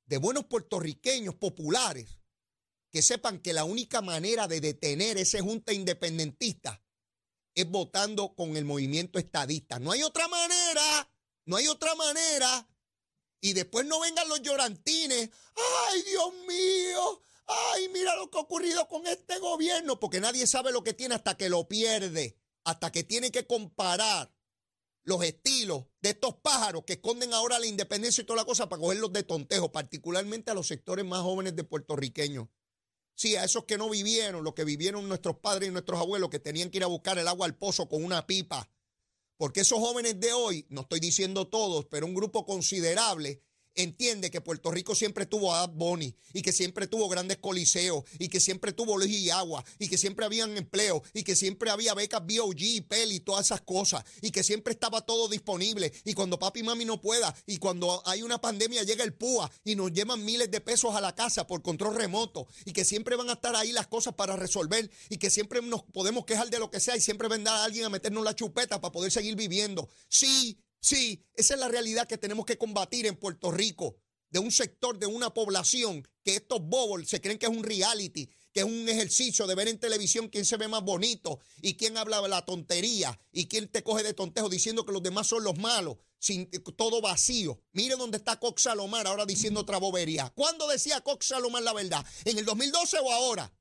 de 0.05 0.17
buenos 0.17 0.43
puertorriqueños 0.48 1.33
populares 1.36 2.19
que 2.91 3.01
sepan 3.01 3.39
que 3.39 3.53
la 3.53 3.63
única 3.63 4.01
manera 4.01 4.50
de 4.50 4.60
detener 4.60 5.17
ese 5.17 5.39
junta 5.39 5.72
independentista 5.72 6.83
es 7.55 7.69
votando 7.69 8.36
con 8.36 8.57
el 8.57 8.65
movimiento 8.65 9.17
estadista. 9.17 9.79
No 9.79 9.93
hay 9.93 10.03
otra 10.03 10.27
manera, 10.27 11.10
no 11.45 11.55
hay 11.55 11.69
otra 11.69 11.95
manera. 11.95 12.67
Y 13.39 13.53
después 13.53 13.86
no 13.86 14.01
vengan 14.01 14.27
los 14.27 14.41
llorantines. 14.41 15.29
Ay, 15.88 16.01
Dios 16.01 16.33
mío, 16.45 17.22
ay, 17.48 17.88
mira 17.93 18.13
lo 18.17 18.29
que 18.29 18.39
ha 18.39 18.41
ocurrido 18.41 18.89
con 18.89 19.07
este 19.07 19.39
gobierno, 19.39 20.01
porque 20.01 20.19
nadie 20.19 20.48
sabe 20.48 20.74
lo 20.74 20.83
que 20.83 20.93
tiene 20.93 21.15
hasta 21.15 21.38
que 21.38 21.48
lo 21.48 21.69
pierde, 21.69 22.38
hasta 22.65 22.91
que 22.91 23.05
tiene 23.05 23.31
que 23.31 23.48
comparar 23.48 24.33
los 25.03 25.24
estilos 25.24 25.86
de 26.01 26.12
estos 26.12 26.36
pájaros 26.36 26.83
que 26.86 26.93
esconden 26.93 27.33
ahora 27.33 27.60
la 27.60 27.67
independencia 27.67 28.22
y 28.22 28.25
toda 28.25 28.38
la 28.38 28.45
cosa 28.45 28.69
para 28.69 28.79
cogerlos 28.79 29.12
de 29.13 29.24
tontejo, 29.24 29.72
particularmente 29.72 30.51
a 30.51 30.53
los 30.53 30.67
sectores 30.67 31.05
más 31.05 31.22
jóvenes 31.22 31.55
de 31.55 31.63
puertorriqueños. 31.63 32.48
Sí, 33.15 33.36
a 33.36 33.43
esos 33.43 33.65
que 33.65 33.77
no 33.77 33.89
vivieron, 33.89 34.43
lo 34.43 34.55
que 34.55 34.63
vivieron 34.63 35.07
nuestros 35.07 35.38
padres 35.38 35.69
y 35.69 35.72
nuestros 35.72 36.00
abuelos, 36.00 36.29
que 36.29 36.39
tenían 36.39 36.69
que 36.69 36.77
ir 36.77 36.83
a 36.83 36.88
buscar 36.88 37.17
el 37.19 37.27
agua 37.27 37.45
al 37.45 37.55
pozo 37.55 37.88
con 37.88 38.03
una 38.03 38.25
pipa. 38.25 38.69
Porque 39.38 39.62
esos 39.62 39.79
jóvenes 39.79 40.19
de 40.19 40.33
hoy, 40.33 40.65
no 40.69 40.81
estoy 40.81 41.00
diciendo 41.00 41.48
todos, 41.48 41.86
pero 41.86 42.05
un 42.05 42.15
grupo 42.15 42.45
considerable, 42.45 43.41
entiende 43.75 44.32
que 44.32 44.42
Puerto 44.42 44.72
Rico 44.72 44.96
siempre 44.96 45.25
tuvo 45.25 45.53
a 45.53 45.68
Bonnie 45.68 46.15
y 46.34 46.42
que 46.42 46.51
siempre 46.51 46.88
tuvo 46.88 47.10
grandes 47.10 47.38
coliseos 47.38 48.03
y 48.20 48.30
que 48.30 48.39
siempre 48.39 48.74
tuvo 48.74 48.98
luz 48.98 49.10
y 49.10 49.30
agua 49.30 49.63
y 49.80 49.88
que 49.88 49.98
siempre 49.98 50.25
habían 50.25 50.58
empleo 50.58 51.03
y 51.13 51.24
que 51.24 51.36
siempre 51.36 51.70
había 51.70 51.94
becas 51.94 52.22
BOG, 52.22 52.88
PEL 52.88 53.12
y 53.12 53.20
todas 53.20 53.48
esas 53.48 53.62
cosas 53.62 54.03
y 54.22 54.32
que 54.32 54.44
siempre 54.44 54.74
estaba 54.74 55.01
todo 55.01 55.27
disponible 55.27 55.92
y 56.06 56.13
cuando 56.13 56.39
papi 56.39 56.62
y 56.62 56.63
mami 56.63 56.86
no 56.86 57.01
pueda 57.01 57.34
y 57.46 57.58
cuando 57.58 58.01
hay 58.06 58.22
una 58.22 58.39
pandemia 58.39 58.84
llega 58.84 59.03
el 59.03 59.13
PUA 59.13 59.51
y 59.63 59.75
nos 59.75 59.92
llevan 59.92 60.24
miles 60.24 60.51
de 60.51 60.62
pesos 60.62 60.96
a 60.96 61.01
la 61.01 61.15
casa 61.15 61.48
por 61.48 61.62
control 61.62 61.96
remoto 61.96 62.48
y 62.65 62.74
que 62.74 62.86
siempre 62.86 63.15
van 63.15 63.30
a 63.30 63.34
estar 63.34 63.56
ahí 63.56 63.72
las 63.72 63.88
cosas 63.88 64.13
para 64.13 64.36
resolver 64.36 64.89
y 65.10 65.18
que 65.18 65.30
siempre 65.30 65.62
nos 65.62 65.84
podemos 65.84 66.25
quejar 66.25 66.50
de 66.50 66.60
lo 66.60 66.70
que 66.70 66.80
sea 66.80 66.96
y 66.98 67.01
siempre 67.01 67.27
vendrá 67.27 67.58
a 67.58 67.63
alguien 67.65 67.86
a 67.86 67.89
meternos 67.89 68.24
la 68.24 68.36
chupeta 68.36 68.82
para 68.82 68.92
poder 68.92 69.12
seguir 69.12 69.36
viviendo. 69.36 69.89
Sí, 70.10 70.60
Sí, 70.84 71.25
esa 71.36 71.54
es 71.54 71.60
la 71.62 71.70
realidad 71.70 72.10
que 72.10 72.18
tenemos 72.18 72.46
que 72.46 72.58
combatir 72.58 73.06
en 73.06 73.16
Puerto 73.16 73.52
Rico, 73.52 73.96
de 74.30 74.40
un 74.40 74.52
sector, 74.52 75.00
de 75.00 75.06
una 75.06 75.34
población, 75.34 76.06
que 76.25 76.36
estos 76.36 76.60
bobos 76.62 77.08
se 77.08 77.22
creen 77.22 77.40
que 77.40 77.46
es 77.46 77.52
un 77.54 77.63
reality, 77.63 78.30
que 78.52 78.60
es 78.60 78.66
un 78.66 78.90
ejercicio 78.90 79.48
de 79.48 79.56
ver 79.56 79.70
en 79.70 79.80
televisión 79.80 80.28
quién 80.28 80.44
se 80.44 80.58
ve 80.58 80.68
más 80.68 80.84
bonito 80.84 81.40
y 81.62 81.78
quién 81.78 81.98
habla 81.98 82.28
la 82.28 82.44
tontería 82.44 83.18
y 83.32 83.48
quién 83.48 83.70
te 83.70 83.82
coge 83.82 84.04
de 84.04 84.13
tontejo 84.13 84.50
diciendo 84.50 84.86
que 84.86 84.92
los 84.92 85.02
demás 85.02 85.28
son 85.28 85.46
los 85.46 85.58
malos, 85.58 86.00
sin 86.20 86.52
todo 86.75 87.00
vacío. 87.00 87.62
Mire 87.72 87.96
dónde 87.96 88.18
está 88.18 88.38
Cox 88.38 88.63
Salomar 88.63 89.08
ahora 89.08 89.25
diciendo 89.25 89.62
otra 89.62 89.78
bobería. 89.78 90.34
¿Cuándo 90.36 90.68
decía 90.68 91.00
Cox 91.00 91.28
Salomar 91.28 91.63
la 91.63 91.72
verdad? 91.72 92.06
¿En 92.25 92.38
el 92.38 92.44
2012 92.44 92.98
o 93.00 93.10
ahora? 93.10 93.58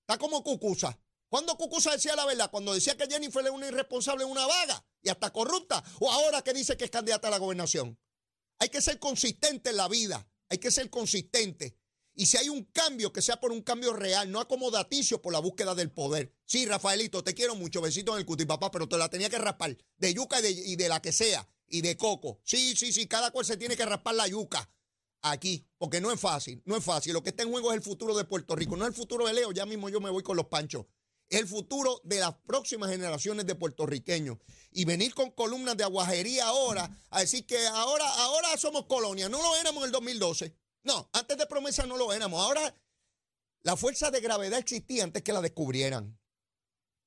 Está 0.00 0.18
como 0.18 0.42
Cucusa. 0.42 0.98
¿Cuándo 1.30 1.56
Cucusa 1.56 1.92
decía 1.92 2.16
la 2.16 2.26
verdad? 2.26 2.50
Cuando 2.50 2.74
decía 2.74 2.96
que 2.96 3.06
Jennifer 3.06 3.44
es 3.44 3.52
una 3.52 3.68
irresponsable, 3.68 4.24
una 4.24 4.44
vaga 4.48 4.84
y 5.00 5.10
hasta 5.10 5.32
corrupta. 5.32 5.82
O 6.00 6.10
ahora 6.10 6.42
que 6.42 6.52
dice 6.52 6.76
que 6.76 6.84
es 6.84 6.90
candidata 6.90 7.28
a 7.28 7.30
la 7.30 7.38
gobernación. 7.38 7.96
Hay 8.58 8.68
que 8.68 8.82
ser 8.82 8.98
consistente 8.98 9.70
en 9.70 9.76
la 9.76 9.86
vida. 9.86 10.28
Hay 10.48 10.58
que 10.58 10.72
ser 10.72 10.90
consistente. 10.90 11.78
Y 12.14 12.26
si 12.26 12.36
hay 12.36 12.48
un 12.48 12.64
cambio, 12.64 13.12
que 13.12 13.22
sea 13.22 13.38
por 13.38 13.52
un 13.52 13.62
cambio 13.62 13.92
real, 13.92 14.28
no 14.28 14.40
acomodaticio 14.40 15.22
por 15.22 15.32
la 15.32 15.38
búsqueda 15.38 15.76
del 15.76 15.92
poder. 15.92 16.34
Sí, 16.44 16.66
Rafaelito, 16.66 17.22
te 17.22 17.32
quiero 17.32 17.54
mucho, 17.54 17.80
besito 17.80 18.12
en 18.14 18.18
el 18.18 18.26
cuti, 18.26 18.44
papá, 18.44 18.72
pero 18.72 18.88
te 18.88 18.98
la 18.98 19.08
tenía 19.08 19.30
que 19.30 19.38
raspar. 19.38 19.78
De 19.98 20.12
yuca 20.12 20.40
y 20.40 20.42
de, 20.42 20.50
y 20.50 20.74
de 20.74 20.88
la 20.88 21.00
que 21.00 21.12
sea. 21.12 21.48
Y 21.68 21.80
de 21.82 21.96
coco. 21.96 22.40
Sí, 22.42 22.74
sí, 22.74 22.92
sí, 22.92 23.06
cada 23.06 23.30
cual 23.30 23.46
se 23.46 23.56
tiene 23.56 23.76
que 23.76 23.86
raspar 23.86 24.16
la 24.16 24.26
yuca 24.26 24.68
aquí, 25.22 25.64
porque 25.78 26.00
no 26.00 26.10
es 26.10 26.18
fácil, 26.18 26.60
no 26.64 26.76
es 26.76 26.82
fácil. 26.82 27.12
Lo 27.12 27.22
que 27.22 27.30
está 27.30 27.44
en 27.44 27.52
juego 27.52 27.70
es 27.70 27.76
el 27.76 27.84
futuro 27.84 28.16
de 28.16 28.24
Puerto 28.24 28.56
Rico, 28.56 28.76
no 28.76 28.84
es 28.84 28.88
el 28.88 28.96
futuro 28.96 29.28
de 29.28 29.32
Leo. 29.32 29.52
Ya 29.52 29.64
mismo 29.64 29.88
yo 29.88 30.00
me 30.00 30.10
voy 30.10 30.24
con 30.24 30.36
los 30.36 30.46
panchos 30.46 30.86
el 31.30 31.46
futuro 31.46 32.00
de 32.04 32.18
las 32.18 32.34
próximas 32.46 32.90
generaciones 32.90 33.46
de 33.46 33.54
puertorriqueños. 33.54 34.38
Y 34.72 34.84
venir 34.84 35.14
con 35.14 35.30
columnas 35.30 35.76
de 35.76 35.84
aguajería 35.84 36.46
ahora 36.46 36.90
a 37.10 37.20
decir 37.20 37.46
que 37.46 37.66
ahora, 37.68 38.06
ahora 38.22 38.56
somos 38.56 38.86
colonia. 38.86 39.28
No 39.28 39.38
lo 39.42 39.56
éramos 39.56 39.82
en 39.82 39.86
el 39.86 39.92
2012. 39.92 40.54
No, 40.82 41.08
antes 41.12 41.38
de 41.38 41.46
promesa 41.46 41.86
no 41.86 41.96
lo 41.96 42.12
éramos. 42.12 42.40
Ahora 42.40 42.74
la 43.62 43.76
fuerza 43.76 44.10
de 44.10 44.20
gravedad 44.20 44.58
existía 44.58 45.04
antes 45.04 45.22
que 45.22 45.32
la 45.32 45.40
descubrieran. 45.40 46.18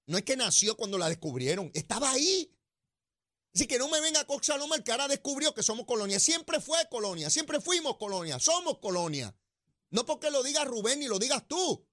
No 0.06 0.18
es 0.18 0.24
que 0.24 0.38
nació 0.38 0.76
cuando 0.76 0.98
la 0.98 1.10
descubrieron, 1.10 1.72
estaba 1.74 2.12
ahí. 2.12 2.54
Así 3.56 3.68
que 3.68 3.78
no 3.78 3.88
me 3.88 4.02
venga 4.02 4.26
Cox 4.26 4.48
Saloma 4.48 4.76
el 4.76 4.84
que 4.84 4.92
ahora 4.92 5.08
descubrió 5.08 5.54
que 5.54 5.64
somos 5.64 5.86
colonia. 5.86 6.20
Siempre 6.20 6.60
fue 6.60 6.78
colonia, 6.90 7.30
siempre 7.30 7.62
fuimos 7.62 7.98
colonia, 7.98 8.40
somos 8.40 8.80
colonia. 8.80 9.36
No 9.90 10.06
porque 10.06 10.32
lo 10.32 10.44
diga 10.44 10.66
Rubén 10.66 11.00
ni 11.00 11.08
lo 11.08 11.20
digas 11.20 11.48
tú. 11.48 11.86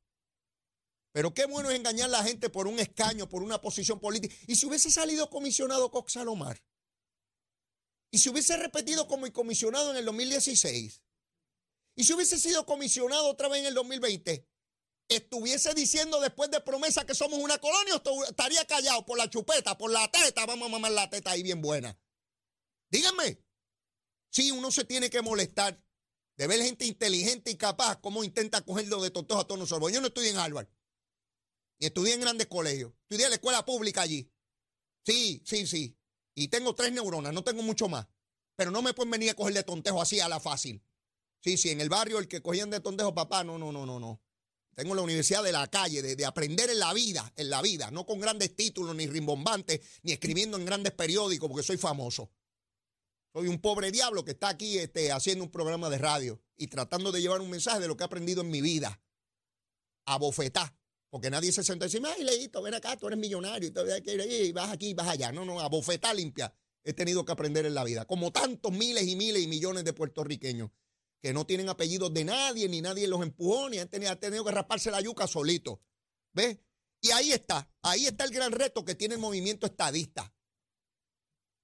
Pero 1.12 1.34
qué 1.34 1.46
bueno 1.46 1.70
es 1.70 1.76
engañar 1.76 2.06
a 2.06 2.18
la 2.18 2.22
gente 2.22 2.50
por 2.50 2.68
un 2.68 2.78
escaño, 2.78 3.28
por 3.28 3.42
una 3.42 3.60
posición 3.60 3.98
política. 3.98 4.34
¿Y 4.46 4.54
si 4.54 4.66
hubiese 4.66 4.90
salido 4.90 5.28
comisionado 5.28 5.90
Cox 5.90 6.12
Salomar? 6.12 6.62
¿Y 8.12 8.18
si 8.18 8.28
hubiese 8.28 8.56
repetido 8.56 9.06
como 9.06 9.30
comisionado 9.32 9.90
en 9.90 9.96
el 9.96 10.04
2016? 10.04 11.02
¿Y 11.96 12.04
si 12.04 12.12
hubiese 12.12 12.38
sido 12.38 12.64
comisionado 12.64 13.28
otra 13.28 13.48
vez 13.48 13.60
en 13.60 13.66
el 13.66 13.74
2020? 13.74 14.46
¿Estuviese 15.08 15.74
diciendo 15.74 16.20
después 16.20 16.50
de 16.50 16.60
promesa 16.60 17.04
que 17.04 17.16
somos 17.16 17.40
una 17.40 17.58
colonia 17.58 18.00
estaría 18.28 18.64
callado 18.64 19.04
por 19.04 19.18
la 19.18 19.28
chupeta, 19.28 19.76
por 19.76 19.90
la 19.90 20.08
teta? 20.10 20.46
Vamos 20.46 20.68
a 20.68 20.70
mamar 20.70 20.92
la 20.92 21.10
teta 21.10 21.32
ahí 21.32 21.42
bien 21.42 21.60
buena. 21.60 21.98
Díganme. 22.90 23.42
Sí, 24.30 24.52
uno 24.52 24.70
se 24.70 24.84
tiene 24.84 25.10
que 25.10 25.22
molestar 25.22 25.82
de 26.36 26.46
ver 26.46 26.62
gente 26.62 26.86
inteligente 26.86 27.50
y 27.50 27.56
capaz 27.56 28.00
como 28.00 28.22
intenta 28.22 28.64
cogerlo 28.64 29.02
de 29.02 29.10
tontos 29.10 29.38
a 29.38 29.44
todos 29.44 29.58
nosotros. 29.58 29.92
Yo 29.92 30.00
no 30.00 30.06
estoy 30.06 30.28
en 30.28 30.36
Harvard. 30.36 30.68
Y 31.80 31.86
estudié 31.86 32.14
en 32.14 32.20
grandes 32.20 32.46
colegios. 32.46 32.92
Estudié 33.02 33.24
en 33.24 33.30
la 33.30 33.36
escuela 33.36 33.64
pública 33.64 34.02
allí. 34.02 34.30
Sí, 35.04 35.42
sí, 35.44 35.66
sí. 35.66 35.96
Y 36.34 36.48
tengo 36.48 36.74
tres 36.74 36.92
neuronas, 36.92 37.32
no 37.32 37.42
tengo 37.42 37.62
mucho 37.62 37.88
más. 37.88 38.06
Pero 38.54 38.70
no 38.70 38.82
me 38.82 38.94
pueden 38.94 39.10
venir 39.10 39.30
a 39.30 39.34
coger 39.34 39.54
de 39.54 39.62
tontejo 39.64 40.00
así 40.00 40.20
a 40.20 40.28
la 40.28 40.38
fácil. 40.38 40.84
Sí, 41.40 41.56
sí, 41.56 41.70
en 41.70 41.80
el 41.80 41.88
barrio 41.88 42.18
el 42.18 42.28
que 42.28 42.42
cogían 42.42 42.68
de 42.68 42.80
tontejo, 42.80 43.14
papá, 43.14 43.42
no, 43.42 43.58
no, 43.58 43.72
no, 43.72 43.86
no, 43.86 43.98
no. 43.98 44.22
Tengo 44.74 44.94
la 44.94 45.02
universidad 45.02 45.42
de 45.42 45.52
la 45.52 45.66
calle, 45.68 46.02
de, 46.02 46.16
de, 46.16 46.24
aprender 46.26 46.68
en 46.70 46.78
la 46.78 46.92
vida, 46.92 47.32
en 47.36 47.50
la 47.50 47.62
vida, 47.62 47.90
no 47.90 48.06
con 48.06 48.20
grandes 48.20 48.54
títulos, 48.54 48.94
ni 48.94 49.06
rimbombantes, 49.06 49.80
ni 50.02 50.12
escribiendo 50.12 50.58
en 50.58 50.66
grandes 50.66 50.92
periódicos, 50.92 51.48
porque 51.48 51.64
soy 51.64 51.78
famoso. 51.78 52.30
Soy 53.32 53.48
un 53.48 53.60
pobre 53.60 53.90
diablo 53.90 54.24
que 54.24 54.32
está 54.32 54.48
aquí 54.48 54.78
este, 54.78 55.12
haciendo 55.12 55.44
un 55.44 55.50
programa 55.50 55.88
de 55.88 55.98
radio 55.98 56.42
y 56.56 56.66
tratando 56.66 57.10
de 57.10 57.22
llevar 57.22 57.40
un 57.40 57.50
mensaje 57.50 57.80
de 57.80 57.88
lo 57.88 57.96
que 57.96 58.04
he 58.04 58.06
aprendido 58.06 58.42
en 58.42 58.50
mi 58.50 58.60
vida. 58.60 59.00
A 60.04 60.18
bofetá. 60.18 60.76
Porque 61.10 61.28
nadie 61.28 61.52
se 61.52 61.64
senta 61.64 61.86
y 61.86 61.88
dice, 61.88 62.00
ay, 62.06 62.22
Leito, 62.22 62.62
ven 62.62 62.74
acá, 62.74 62.96
tú 62.96 63.08
eres 63.08 63.18
millonario 63.18 63.68
y 63.68 63.72
todavía 63.72 64.00
que 64.00 64.12
ahí, 64.12 64.52
vas 64.52 64.70
aquí, 64.70 64.94
vas 64.94 65.08
allá. 65.08 65.32
No, 65.32 65.44
no, 65.44 65.60
a 65.60 65.68
bofetar 65.68 66.14
limpia 66.14 66.54
he 66.84 66.92
tenido 66.92 67.24
que 67.24 67.32
aprender 67.32 67.66
en 67.66 67.74
la 67.74 67.84
vida. 67.84 68.04
Como 68.04 68.32
tantos 68.32 68.72
miles 68.72 69.06
y 69.06 69.16
miles 69.16 69.42
y 69.42 69.48
millones 69.48 69.84
de 69.84 69.92
puertorriqueños 69.92 70.70
que 71.20 71.32
no 71.32 71.44
tienen 71.44 71.68
apellidos 71.68 72.14
de 72.14 72.24
nadie, 72.24 72.68
ni 72.68 72.80
nadie 72.80 73.06
los 73.06 73.22
empujó, 73.22 73.68
ni 73.68 73.78
han 73.78 73.88
tenido, 73.88 74.16
tenido 74.18 74.44
que 74.44 74.52
rasparse 74.52 74.90
la 74.90 75.00
yuca 75.00 75.26
solito. 75.26 75.82
¿Ves? 76.32 76.58
Y 77.02 77.10
ahí 77.10 77.32
está, 77.32 77.70
ahí 77.82 78.06
está 78.06 78.24
el 78.24 78.30
gran 78.30 78.52
reto 78.52 78.84
que 78.84 78.94
tiene 78.94 79.14
el 79.14 79.20
movimiento 79.20 79.66
estadista. 79.66 80.34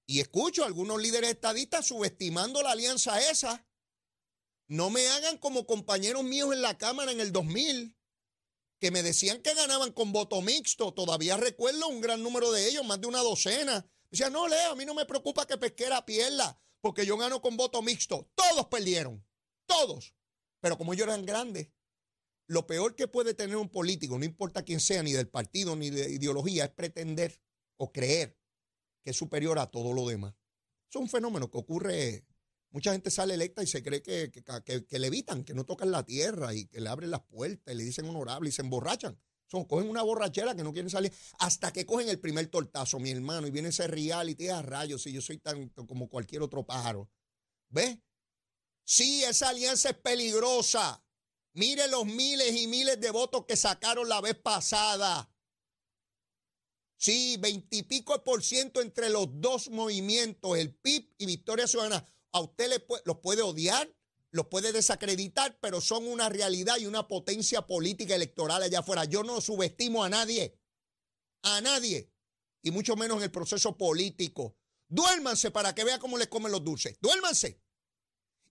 Y 0.05 0.19
escucho 0.19 0.63
a 0.63 0.67
algunos 0.67 1.01
líderes 1.01 1.31
estadistas 1.31 1.87
subestimando 1.87 2.61
la 2.61 2.71
alianza 2.71 3.19
esa. 3.29 3.65
No 4.67 4.89
me 4.89 5.07
hagan 5.09 5.37
como 5.37 5.65
compañeros 5.65 6.23
míos 6.23 6.53
en 6.53 6.61
la 6.61 6.77
Cámara 6.77 7.11
en 7.11 7.19
el 7.19 7.31
2000, 7.31 7.96
que 8.79 8.91
me 8.91 9.03
decían 9.03 9.41
que 9.41 9.53
ganaban 9.53 9.91
con 9.91 10.11
voto 10.11 10.41
mixto. 10.41 10.93
Todavía 10.93 11.37
recuerdo 11.37 11.87
un 11.87 12.01
gran 12.01 12.21
número 12.21 12.51
de 12.51 12.67
ellos, 12.67 12.85
más 12.85 13.01
de 13.01 13.07
una 13.07 13.19
docena. 13.19 13.89
Decía, 14.09 14.29
no, 14.29 14.47
Leo, 14.47 14.71
a 14.71 14.75
mí 14.75 14.85
no 14.85 14.93
me 14.93 15.05
preocupa 15.05 15.45
que 15.45 15.57
Pesquera 15.57 16.05
pierda, 16.05 16.61
porque 16.81 17.05
yo 17.05 17.17
gano 17.17 17.41
con 17.41 17.57
voto 17.57 17.81
mixto. 17.81 18.29
Todos 18.35 18.67
perdieron, 18.67 19.25
todos. 19.65 20.13
Pero 20.61 20.77
como 20.77 20.93
ellos 20.93 21.07
eran 21.07 21.25
grandes, 21.25 21.69
lo 22.47 22.65
peor 22.65 22.95
que 22.95 23.07
puede 23.07 23.33
tener 23.33 23.57
un 23.57 23.69
político, 23.69 24.17
no 24.17 24.25
importa 24.25 24.63
quién 24.63 24.79
sea, 24.79 25.03
ni 25.03 25.11
del 25.11 25.27
partido, 25.27 25.75
ni 25.75 25.89
de 25.89 26.09
ideología, 26.11 26.65
es 26.65 26.71
pretender 26.71 27.41
o 27.77 27.91
creer 27.91 28.39
que 29.03 29.11
es 29.11 29.17
superior 29.17 29.59
a 29.59 29.69
todo 29.69 29.93
lo 29.93 30.07
demás. 30.07 30.35
Es 30.89 30.95
un 30.95 31.09
fenómeno 31.09 31.51
que 31.51 31.57
ocurre 31.57 32.26
Mucha 32.71 32.91
gente 32.91 33.09
sale 33.09 33.33
electa 33.33 33.63
y 33.63 33.67
se 33.67 33.81
cree 33.81 34.01
que, 34.01 34.31
que, 34.31 34.99
le 34.99 35.07
evitan, 35.07 35.43
que 35.43 35.53
no 35.53 35.65
tocan 35.65 35.89
la 35.91 36.03
tierra 36.03 36.53
y 36.53 36.65
que 36.65 36.81
le 36.81 36.89
abren 36.89 37.11
las 37.11 37.21
puertas 37.21 37.73
y 37.73 37.77
le 37.77 37.83
dicen 37.83 38.07
honorable 38.07 38.49
y 38.49 38.51
se 38.51 38.61
emborrachan. 38.61 39.17
Son, 39.47 39.63
cogen 39.63 39.89
una 39.89 40.03
borrachera 40.03 40.53
que 40.55 40.63
no 40.63 40.73
quieren 40.73 40.89
salir 40.89 41.13
hasta 41.39 41.71
que 41.71 41.85
cogen 41.85 42.09
el 42.09 42.19
primer 42.19 42.47
tortazo, 42.47 42.99
mi 42.99 43.11
hermano, 43.11 43.47
y 43.47 43.51
viene 43.51 43.69
ese 43.69 43.87
reality 43.87 44.49
a 44.49 44.61
rayos 44.61 45.07
y 45.07 45.13
yo 45.13 45.21
soy 45.21 45.37
tan 45.37 45.69
como 45.69 46.09
cualquier 46.09 46.41
otro 46.41 46.65
pájaro. 46.65 47.09
¿Ves? 47.69 47.97
Sí, 48.83 49.23
esa 49.23 49.49
alianza 49.49 49.89
es 49.89 49.97
peligrosa. 49.97 51.01
Mire 51.53 51.87
los 51.87 52.05
miles 52.05 52.55
y 52.55 52.67
miles 52.67 52.99
de 52.99 53.09
votos 53.11 53.45
que 53.45 53.55
sacaron 53.55 54.09
la 54.09 54.19
vez 54.19 54.35
pasada. 54.35 55.31
Sí, 56.97 57.37
veintipico 57.39 58.23
por 58.23 58.43
ciento 58.43 58.81
entre 58.81 59.09
los 59.09 59.27
dos 59.39 59.69
movimientos, 59.69 60.57
el 60.57 60.75
PIB 60.75 61.13
y 61.17 61.25
Victoria 61.25 61.67
Ciudadana 61.67 62.05
a 62.31 62.41
usted 62.41 62.81
los 63.05 63.17
puede 63.17 63.41
odiar, 63.41 63.93
los 64.31 64.47
puede 64.47 64.71
desacreditar, 64.71 65.57
pero 65.59 65.81
son 65.81 66.05
una 66.07 66.29
realidad 66.29 66.77
y 66.77 66.85
una 66.85 67.07
potencia 67.07 67.65
política 67.65 68.15
electoral 68.15 68.61
allá 68.61 68.79
afuera. 68.79 69.05
Yo 69.05 69.23
no 69.23 69.41
subestimo 69.41 70.03
a 70.03 70.09
nadie, 70.09 70.59
a 71.43 71.61
nadie, 71.61 72.11
y 72.61 72.71
mucho 72.71 72.95
menos 72.95 73.17
en 73.17 73.23
el 73.23 73.31
proceso 73.31 73.77
político. 73.77 74.55
Duérmanse 74.89 75.51
para 75.51 75.73
que 75.73 75.83
vea 75.83 75.99
cómo 75.99 76.17
les 76.17 76.27
comen 76.27 76.51
los 76.51 76.63
dulces. 76.63 76.97
Duérmanse. 77.01 77.61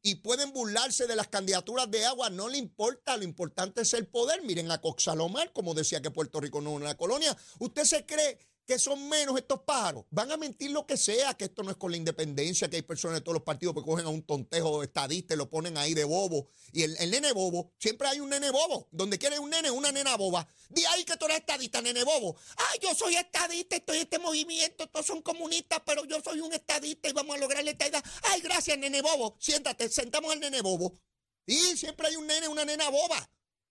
y 0.02 0.14
pueden 0.16 0.52
burlarse 0.52 1.08
de 1.08 1.16
las 1.16 1.26
candidaturas 1.26 1.90
de 1.90 2.04
agua, 2.04 2.30
no 2.30 2.48
le 2.48 2.58
importa, 2.58 3.16
lo 3.16 3.24
importante 3.24 3.82
es 3.82 3.92
el 3.92 4.06
poder. 4.06 4.40
Miren 4.42 4.70
a 4.70 4.80
Coxalomar, 4.80 5.52
como 5.52 5.74
decía 5.74 6.00
que 6.00 6.12
Puerto 6.12 6.40
Rico 6.40 6.60
no 6.60 6.70
es 6.70 6.76
una 6.76 6.96
colonia. 6.96 7.36
¿Usted 7.58 7.82
se 7.82 8.06
cree 8.06 8.38
que 8.66 8.78
son 8.78 9.08
menos 9.08 9.38
estos 9.38 9.60
pájaros. 9.60 10.04
Van 10.10 10.30
a 10.32 10.36
mentir 10.36 10.72
lo 10.72 10.86
que 10.86 10.96
sea, 10.96 11.34
que 11.34 11.44
esto 11.44 11.62
no 11.62 11.70
es 11.70 11.76
con 11.76 11.92
la 11.92 11.96
independencia, 11.96 12.68
que 12.68 12.76
hay 12.76 12.82
personas 12.82 13.18
de 13.18 13.20
todos 13.20 13.34
los 13.34 13.44
partidos 13.44 13.74
que 13.76 13.82
cogen 13.82 14.06
a 14.06 14.08
un 14.08 14.22
tontejo 14.22 14.82
estadista 14.82 15.34
y 15.34 15.36
lo 15.36 15.48
ponen 15.48 15.78
ahí 15.78 15.94
de 15.94 16.04
bobo. 16.04 16.48
Y 16.72 16.82
el, 16.82 17.10
nene 17.10 17.32
bobo, 17.32 17.72
siempre 17.78 18.08
hay 18.08 18.18
un 18.18 18.28
nene 18.28 18.50
bobo. 18.50 18.88
Donde 18.90 19.18
quiere 19.18 19.38
un 19.38 19.50
nene, 19.50 19.70
una 19.70 19.92
nena 19.92 20.16
boba. 20.16 20.46
Di 20.68 20.84
ahí 20.86 21.04
que 21.04 21.16
tú 21.16 21.26
eres 21.26 21.38
estadista, 21.38 21.80
nene 21.80 22.02
bobo. 22.02 22.36
Ay, 22.56 22.80
yo 22.82 22.92
soy 22.94 23.14
estadista, 23.14 23.76
estoy 23.76 23.98
en 23.98 24.02
este 24.02 24.18
movimiento, 24.18 24.88
todos 24.88 25.06
son 25.06 25.22
comunistas, 25.22 25.80
pero 25.86 26.04
yo 26.04 26.20
soy 26.20 26.40
un 26.40 26.52
estadista 26.52 27.08
y 27.08 27.12
vamos 27.12 27.36
a 27.36 27.38
lograr 27.38 27.62
la 27.62 27.70
estadidad. 27.70 28.04
Ay, 28.24 28.40
gracias, 28.40 28.76
nene 28.76 29.00
bobo. 29.00 29.36
Siéntate, 29.38 29.88
sentamos 29.88 30.32
al 30.32 30.40
nene 30.40 30.60
bobo. 30.60 30.98
Y 31.46 31.54
siempre 31.76 32.08
hay 32.08 32.16
un 32.16 32.26
nene, 32.26 32.48
una 32.48 32.64
nena 32.64 32.88
boba. 32.90 33.30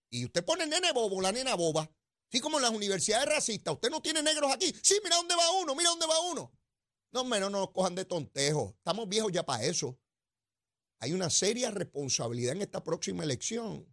Y 0.10 0.24
usted 0.24 0.46
pone 0.46 0.66
nene 0.66 0.94
bobo, 0.94 1.22
la 1.22 1.34
nena 1.34 1.56
boba. 1.56 1.92
Así 2.36 2.42
como 2.42 2.58
en 2.58 2.64
las 2.64 2.72
universidades 2.72 3.30
racistas, 3.30 3.76
usted 3.76 3.90
no 3.90 4.02
tiene 4.02 4.22
negros 4.22 4.52
aquí. 4.52 4.76
Sí, 4.84 5.00
mira 5.02 5.16
dónde 5.16 5.36
va 5.36 5.52
uno, 5.52 5.74
mira 5.74 5.90
dónde 5.92 6.06
va 6.06 6.20
uno. 6.20 6.52
No, 7.14 7.24
menos 7.24 7.50
no 7.50 7.60
nos 7.60 7.72
cojan 7.72 7.96
de 7.96 8.04
tontejo. 8.04 8.74
Estamos 8.78 9.08
viejos 9.08 9.32
ya 9.32 9.46
para 9.46 9.64
eso. 9.64 9.98
Hay 11.00 11.14
una 11.14 11.30
seria 11.30 11.72
responsabilidad 11.72 12.52
en 12.52 12.64
esta 12.64 12.84
próxima 12.84 13.24
elección. 13.24 13.88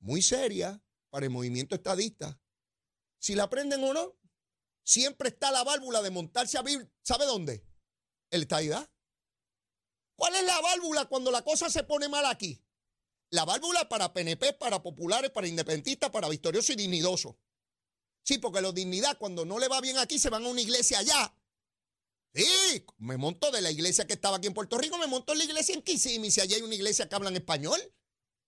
Muy 0.00 0.20
seria 0.20 0.84
para 1.08 1.24
el 1.24 1.30
movimiento 1.30 1.74
estadista. 1.74 2.38
Si 3.18 3.34
la 3.34 3.44
aprenden 3.44 3.82
o 3.82 3.94
no, 3.94 4.18
siempre 4.84 5.30
está 5.30 5.50
la 5.50 5.64
válvula 5.64 6.02
de 6.02 6.10
montarse 6.10 6.58
a 6.58 6.62
vivir. 6.62 6.92
¿Sabe 7.00 7.24
dónde? 7.24 7.66
El 8.28 8.42
estadidad. 8.42 8.90
¿Cuál 10.16 10.34
es 10.34 10.44
la 10.44 10.60
válvula 10.60 11.06
cuando 11.06 11.30
la 11.30 11.40
cosa 11.40 11.70
se 11.70 11.82
pone 11.82 12.10
mal 12.10 12.26
aquí? 12.26 12.62
La 13.30 13.44
válvula 13.44 13.88
para 13.88 14.12
PNP, 14.12 14.52
para 14.54 14.82
populares, 14.82 15.30
para 15.30 15.48
independentistas, 15.48 16.10
para 16.10 16.28
victoriosos 16.28 16.70
y 16.70 16.76
dignidosos. 16.76 17.34
Sí, 18.22 18.38
porque 18.38 18.60
los 18.60 18.74
dignidad, 18.74 19.18
cuando 19.18 19.44
no 19.44 19.58
le 19.58 19.68
va 19.68 19.80
bien 19.80 19.98
aquí, 19.98 20.18
se 20.18 20.30
van 20.30 20.44
a 20.44 20.48
una 20.48 20.60
iglesia 20.60 20.98
allá. 20.98 21.34
Sí, 22.34 22.84
me 22.98 23.16
monto 23.16 23.50
de 23.50 23.60
la 23.60 23.70
iglesia 23.70 24.06
que 24.06 24.12
estaba 24.12 24.36
aquí 24.36 24.46
en 24.46 24.54
Puerto 24.54 24.78
Rico, 24.78 24.98
me 24.98 25.06
monto 25.06 25.32
en 25.32 25.38
la 25.38 25.44
iglesia 25.44 25.74
en 25.74 25.82
Kissimmee, 25.82 26.30
si 26.30 26.40
allá 26.40 26.56
hay 26.56 26.62
una 26.62 26.74
iglesia 26.74 27.08
que 27.08 27.14
hablan 27.14 27.34
español. 27.34 27.80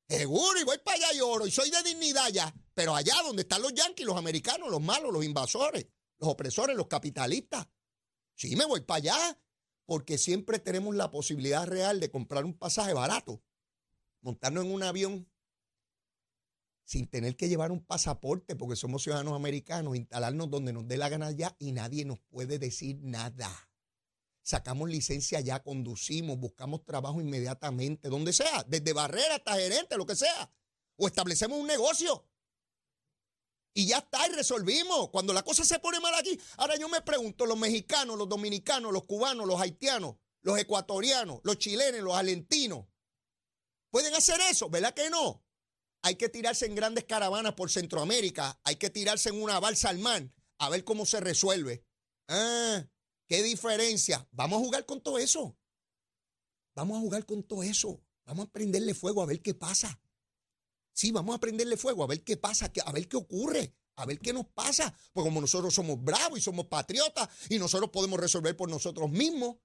Seguro, 0.08 0.60
y 0.60 0.64
voy 0.64 0.78
para 0.78 0.96
allá 0.96 1.14
y 1.14 1.20
oro, 1.20 1.46
y 1.46 1.50
soy 1.50 1.70
de 1.70 1.82
dignidad 1.82 2.28
ya. 2.30 2.54
Pero 2.74 2.94
allá 2.94 3.14
donde 3.24 3.42
están 3.42 3.62
los 3.62 3.74
yanquis, 3.74 4.06
los 4.06 4.16
americanos, 4.16 4.70
los 4.70 4.80
malos, 4.80 5.12
los 5.12 5.24
invasores, 5.24 5.86
los 6.18 6.30
opresores, 6.30 6.76
los 6.76 6.86
capitalistas. 6.86 7.66
Sí, 8.34 8.56
me 8.56 8.64
voy 8.64 8.80
para 8.80 8.98
allá, 8.98 9.40
porque 9.86 10.18
siempre 10.18 10.58
tenemos 10.58 10.94
la 10.94 11.10
posibilidad 11.10 11.66
real 11.66 12.00
de 12.00 12.10
comprar 12.10 12.44
un 12.44 12.56
pasaje 12.56 12.92
barato 12.92 13.42
montarnos 14.20 14.64
en 14.64 14.72
un 14.72 14.82
avión 14.82 15.28
sin 16.84 17.06
tener 17.06 17.36
que 17.36 17.48
llevar 17.50 17.70
un 17.70 17.84
pasaporte 17.84 18.56
porque 18.56 18.74
somos 18.74 19.02
ciudadanos 19.02 19.34
americanos, 19.34 19.94
instalarnos 19.94 20.48
donde 20.48 20.72
nos 20.72 20.88
dé 20.88 20.96
la 20.96 21.10
gana 21.10 21.30
ya 21.32 21.54
y 21.58 21.72
nadie 21.72 22.06
nos 22.06 22.18
puede 22.30 22.58
decir 22.58 22.98
nada. 23.02 23.50
Sacamos 24.42 24.88
licencia 24.88 25.40
ya, 25.40 25.62
conducimos, 25.62 26.38
buscamos 26.38 26.86
trabajo 26.86 27.20
inmediatamente, 27.20 28.08
donde 28.08 28.32
sea, 28.32 28.64
desde 28.66 28.94
barrera 28.94 29.34
hasta 29.34 29.56
gerente, 29.56 29.98
lo 29.98 30.06
que 30.06 30.16
sea. 30.16 30.50
O 30.96 31.06
establecemos 31.06 31.58
un 31.58 31.66
negocio. 31.66 32.26
Y 33.74 33.86
ya 33.88 33.98
está, 33.98 34.26
y 34.26 34.32
resolvimos. 34.32 35.10
Cuando 35.10 35.34
la 35.34 35.42
cosa 35.42 35.64
se 35.64 35.78
pone 35.80 36.00
mal 36.00 36.14
aquí, 36.14 36.40
ahora 36.56 36.76
yo 36.78 36.88
me 36.88 37.02
pregunto, 37.02 37.44
los 37.44 37.58
mexicanos, 37.58 38.16
los 38.16 38.30
dominicanos, 38.30 38.94
los 38.94 39.04
cubanos, 39.04 39.46
los 39.46 39.60
haitianos, 39.60 40.16
los 40.40 40.58
ecuatorianos, 40.58 41.40
los 41.42 41.58
chilenos, 41.58 42.00
los 42.00 42.16
argentinos, 42.16 42.86
¿Pueden 43.90 44.14
hacer 44.14 44.40
eso? 44.50 44.68
¿Verdad 44.68 44.94
que 44.94 45.10
no? 45.10 45.44
Hay 46.02 46.16
que 46.16 46.28
tirarse 46.28 46.66
en 46.66 46.74
grandes 46.74 47.04
caravanas 47.04 47.54
por 47.54 47.70
Centroamérica, 47.70 48.60
hay 48.64 48.76
que 48.76 48.90
tirarse 48.90 49.30
en 49.30 49.42
una 49.42 49.58
balsa 49.58 49.88
al 49.88 49.98
mar 49.98 50.30
a 50.58 50.68
ver 50.68 50.84
cómo 50.84 51.06
se 51.06 51.20
resuelve. 51.20 51.84
Ah, 52.28 52.86
qué 53.26 53.42
diferencia. 53.42 54.28
Vamos 54.32 54.60
a 54.60 54.64
jugar 54.64 54.86
con 54.86 55.02
todo 55.02 55.18
eso. 55.18 55.56
Vamos 56.74 56.98
a 56.98 57.00
jugar 57.00 57.26
con 57.26 57.42
todo 57.42 57.62
eso. 57.62 58.00
Vamos 58.24 58.46
a 58.46 58.52
prenderle 58.52 58.94
fuego 58.94 59.22
a 59.22 59.26
ver 59.26 59.40
qué 59.40 59.54
pasa. 59.54 60.00
Sí, 60.92 61.12
vamos 61.12 61.34
a 61.34 61.38
prenderle 61.38 61.76
fuego 61.76 62.02
a 62.02 62.06
ver 62.06 62.22
qué 62.24 62.36
pasa, 62.36 62.70
a 62.84 62.92
ver 62.92 63.08
qué 63.08 63.16
ocurre, 63.16 63.74
a 63.96 64.04
ver 64.04 64.18
qué 64.18 64.32
nos 64.32 64.46
pasa. 64.46 64.92
Pues 65.12 65.24
como 65.24 65.40
nosotros 65.40 65.72
somos 65.72 66.02
bravos 66.02 66.38
y 66.38 66.42
somos 66.42 66.66
patriotas 66.66 67.28
y 67.48 67.58
nosotros 67.58 67.90
podemos 67.90 68.18
resolver 68.18 68.56
por 68.56 68.68
nosotros 68.68 69.10
mismos. 69.10 69.56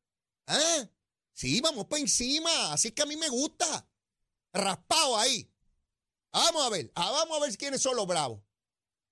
¿Ah? 0.48 0.90
Sí, 1.34 1.60
vamos 1.60 1.86
para 1.86 2.02
encima. 2.02 2.72
Así 2.72 2.92
que 2.92 3.02
a 3.02 3.06
mí 3.06 3.18
me 3.18 3.30
gusta 3.30 3.88
raspado 4.54 5.18
ahí. 5.18 5.50
Vamos 6.32 6.66
a 6.66 6.70
ver, 6.70 6.92
ah, 6.96 7.12
vamos 7.12 7.38
a 7.38 7.46
ver 7.46 7.58
quiénes 7.58 7.82
son 7.82 7.96
los 7.96 8.08
bravos. 8.08 8.42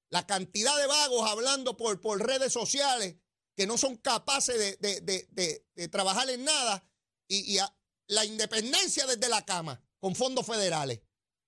La 0.10 0.26
cantidad 0.26 0.78
de 0.78 0.88
vagos 0.88 1.30
hablando 1.30 1.78
por, 1.78 2.02
por 2.02 2.26
redes 2.26 2.52
sociales 2.52 3.16
que 3.56 3.68
no 3.68 3.78
son 3.78 3.98
capaces 3.98 4.80
de, 4.80 5.90
trabajar 5.90 6.30
en 6.30 6.44
nada 6.44 6.84
y, 7.28 7.60
la 8.08 8.26
independencia 8.26 9.06
desde 9.06 9.30
la 9.30 9.46
cama 9.46 9.82
con 10.00 10.16
fondos 10.16 10.46
federales. 10.46 11.02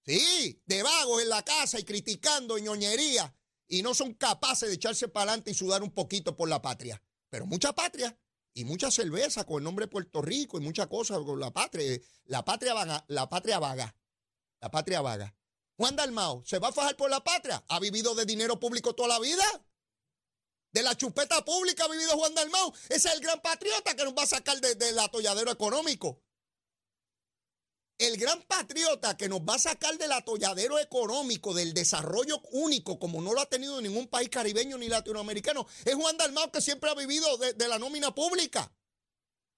Sí, 0.06 0.62
de 0.66 0.84
vagos 0.84 1.22
en 1.22 1.30
la 1.30 1.44
casa 1.44 1.80
y 1.80 1.84
criticando 1.84 2.58
ñoñería 2.58 3.36
y 3.68 3.82
no 3.82 3.94
son 3.94 4.14
capaces 4.14 4.70
de 4.70 4.76
echarse 4.76 5.08
para 5.08 5.32
adelante 5.32 5.52
y 5.52 5.54
sudar 5.56 5.82
un 5.82 5.92
poquito 5.92 6.36
por 6.36 6.48
la 6.48 6.62
patria. 6.62 7.02
Pero 7.30 7.46
mucha 7.46 7.74
patria 7.74 8.18
y 8.54 8.66
mucha 8.66 8.92
cerveza 8.92 9.46
con 9.46 9.58
el 9.58 9.64
nombre 9.64 9.86
de 9.86 9.92
Puerto 9.92 10.22
Rico 10.22 10.58
y 10.58 10.62
muchas 10.62 10.88
cosas 10.88 11.20
con 11.20 11.40
la 11.40 11.52
patria. 11.52 12.00
La 12.26 12.46
patria 12.46 12.74
vaga, 12.74 13.04
la 13.08 13.30
patria 13.30 13.60
vaga. 13.60 13.96
La 14.60 14.72
patria 14.72 15.02
vaga. 15.02 15.36
Juan 15.76 15.96
Dalmao, 15.96 16.44
¿se 16.46 16.60
va 16.60 16.70
a 16.70 16.72
fajar 16.72 16.96
por 16.96 17.10
la 17.10 17.24
patria? 17.24 17.64
¿Ha 17.68 17.80
vivido 17.80 18.16
de 18.16 18.26
dinero 18.26 18.60
público 18.60 18.94
toda 18.94 19.10
la 19.10 19.20
vida? 19.20 19.44
De 20.72 20.82
la 20.82 20.96
chupeta 20.96 21.44
pública 21.44 21.86
ha 21.86 21.90
vivido 21.90 22.18
Juan 22.18 22.34
Dalmao. 22.34 22.74
Ese 22.90 23.10
es 23.10 23.16
el 23.16 23.20
gran 23.20 23.42
patriota 23.42 23.96
que 23.96 24.06
nos 24.06 24.14
va 24.14 24.24
a 24.24 24.28
sacar 24.28 24.60
del 24.60 25.00
atolladero 25.00 25.52
económico 25.52 26.23
el 27.98 28.18
gran 28.18 28.42
patriota 28.44 29.16
que 29.16 29.30
nos 29.30 29.42
va 29.42 29.56
a 29.56 29.60
sacar 29.60 29.98
del 29.98 30.12
atolladero 30.12 30.80
económico, 30.80 31.54
del 31.54 31.74
desarrollo 31.74 32.42
único, 32.52 33.00
como 33.00 33.22
no 33.22 33.34
lo 33.34 33.42
ha 33.42 33.50
tenido 33.50 33.80
ningún 33.82 34.08
país 34.08 34.30
caribeño 34.30 34.78
ni 34.78 34.88
latinoamericano, 34.88 35.66
es 35.86 35.96
Juan 35.96 36.18
Dalmau, 36.18 36.52
que 36.52 36.62
siempre 36.62 36.90
ha 36.90 36.96
vivido 36.96 37.38
de, 37.38 37.68
la 37.68 37.80
nómina 37.80 38.14
pública. 38.14 38.72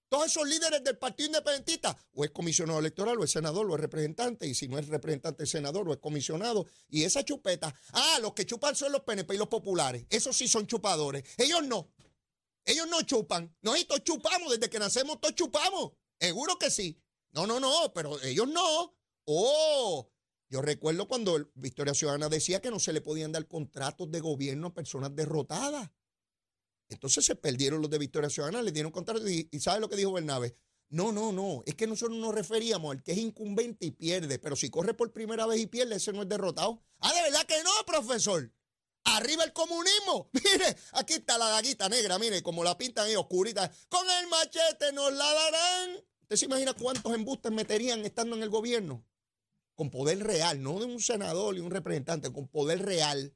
Todos 0.08 0.26
esos 0.26 0.46
líderes 0.46 0.84
del 0.84 0.98
Partido 0.98 1.28
Independentista, 1.28 1.96
o 2.14 2.24
es 2.24 2.30
comisionado 2.30 2.78
electoral, 2.78 3.18
o 3.18 3.24
es 3.24 3.32
senador, 3.32 3.68
o 3.68 3.74
es 3.74 3.80
representante, 3.80 4.46
y 4.46 4.54
si 4.54 4.68
no 4.68 4.78
es 4.78 4.86
representante, 4.86 5.44
es 5.44 5.50
senador, 5.50 5.88
o 5.88 5.92
es 5.92 5.98
comisionado, 5.98 6.64
y 6.88 7.02
esa 7.02 7.24
chupeta, 7.24 7.74
ah, 7.92 8.18
los 8.20 8.32
que 8.32 8.46
chupan 8.46 8.76
son 8.76 8.92
los 8.92 9.02
PNP 9.02 9.34
y 9.34 9.38
los 9.38 9.48
populares, 9.48 10.06
esos 10.08 10.36
sí 10.36 10.46
son 10.46 10.68
chupadores, 10.68 11.24
ellos 11.38 11.66
no, 11.66 11.92
ellos 12.64 12.86
no 12.88 13.02
chupan, 13.02 13.52
nosotros 13.62 14.04
chupamos, 14.04 14.52
desde 14.52 14.70
que 14.70 14.78
nacemos 14.78 15.20
todos 15.20 15.34
chupamos, 15.34 15.94
seguro 16.20 16.56
que 16.56 16.70
sí, 16.70 17.02
no, 17.36 17.46
no, 17.46 17.60
no, 17.60 17.92
pero 17.92 18.18
ellos 18.22 18.48
no. 18.48 18.96
Oh, 19.26 20.10
yo 20.48 20.62
recuerdo 20.62 21.06
cuando 21.06 21.50
Victoria 21.54 21.92
Ciudadana 21.92 22.30
decía 22.30 22.62
que 22.62 22.70
no 22.70 22.78
se 22.78 22.94
le 22.94 23.02
podían 23.02 23.30
dar 23.30 23.46
contratos 23.46 24.10
de 24.10 24.20
gobierno 24.20 24.68
a 24.68 24.74
personas 24.74 25.14
derrotadas. 25.14 25.90
Entonces 26.88 27.26
se 27.26 27.36
perdieron 27.36 27.82
los 27.82 27.90
de 27.90 27.98
Victoria 27.98 28.30
Ciudadana, 28.30 28.62
le 28.62 28.72
dieron 28.72 28.90
contratos 28.90 29.28
y, 29.30 29.48
y 29.50 29.60
¿sabe 29.60 29.80
lo 29.80 29.88
que 29.90 29.96
dijo 29.96 30.12
Bernabe? 30.12 30.56
No, 30.88 31.12
no, 31.12 31.30
no, 31.30 31.62
es 31.66 31.74
que 31.74 31.86
nosotros 31.86 32.16
nos 32.16 32.34
referíamos 32.34 32.94
al 32.94 33.02
que 33.02 33.12
es 33.12 33.18
incumbente 33.18 33.84
y 33.84 33.90
pierde, 33.90 34.38
pero 34.38 34.56
si 34.56 34.70
corre 34.70 34.94
por 34.94 35.12
primera 35.12 35.44
vez 35.44 35.60
y 35.60 35.66
pierde, 35.66 35.96
ese 35.96 36.12
no 36.14 36.22
es 36.22 36.28
derrotado. 36.28 36.80
Ah, 37.00 37.12
de 37.12 37.22
verdad 37.22 37.44
que 37.44 37.62
no, 37.62 37.70
profesor. 37.84 38.50
Arriba 39.04 39.44
el 39.44 39.52
comunismo. 39.52 40.30
Mire, 40.32 40.76
aquí 40.92 41.14
está 41.14 41.36
la 41.36 41.48
daguita 41.48 41.88
negra, 41.88 42.18
mire, 42.18 42.42
como 42.42 42.64
la 42.64 42.76
pintan 42.78 43.06
ahí 43.06 43.14
oscurita. 43.14 43.70
Con 43.88 44.08
el 44.08 44.26
machete 44.28 44.92
nos 44.92 45.12
la 45.12 45.32
darán. 45.32 46.04
¿Usted 46.26 46.38
se 46.38 46.46
imagina 46.46 46.74
cuántos 46.74 47.14
embustes 47.14 47.52
meterían 47.52 48.04
estando 48.04 48.34
en 48.34 48.42
el 48.42 48.50
gobierno? 48.50 49.06
Con 49.76 49.90
poder 49.90 50.18
real, 50.24 50.60
no 50.60 50.80
de 50.80 50.86
un 50.86 50.98
senador 50.98 51.56
y 51.56 51.60
un 51.60 51.70
representante, 51.70 52.32
con 52.32 52.48
poder 52.48 52.84
real. 52.84 53.32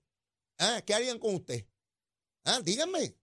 ¿Ah? 0.58 0.82
¿Qué 0.84 0.92
harían 0.92 1.20
con 1.20 1.36
usted? 1.36 1.68
¿Ah? 2.42 2.60
Díganme. 2.64 3.14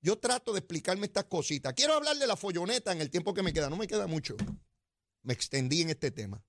Yo 0.00 0.18
trato 0.18 0.52
de 0.52 0.58
explicarme 0.58 1.06
estas 1.06 1.26
cositas. 1.26 1.72
Quiero 1.74 1.94
hablar 1.94 2.16
de 2.18 2.26
la 2.26 2.36
folloneta 2.36 2.90
en 2.90 3.00
el 3.00 3.10
tiempo 3.10 3.32
que 3.32 3.44
me 3.44 3.52
queda. 3.52 3.70
No 3.70 3.76
me 3.76 3.86
queda 3.86 4.08
mucho. 4.08 4.36
Me 5.22 5.34
extendí 5.34 5.82
en 5.82 5.90
este 5.90 6.10
tema. 6.10 6.44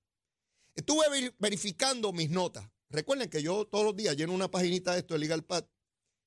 Estuve 0.74 1.32
verificando 1.38 2.12
mis 2.12 2.32
notas. 2.32 2.68
Recuerden 2.90 3.30
que 3.30 3.44
yo 3.44 3.68
todos 3.68 3.86
los 3.86 3.96
días 3.96 4.18
lleno 4.18 4.34
una 4.34 4.50
paginita 4.50 4.94
de 4.94 5.00
esto 5.00 5.14
de 5.14 5.20
Legal 5.20 5.44
Pad 5.44 5.66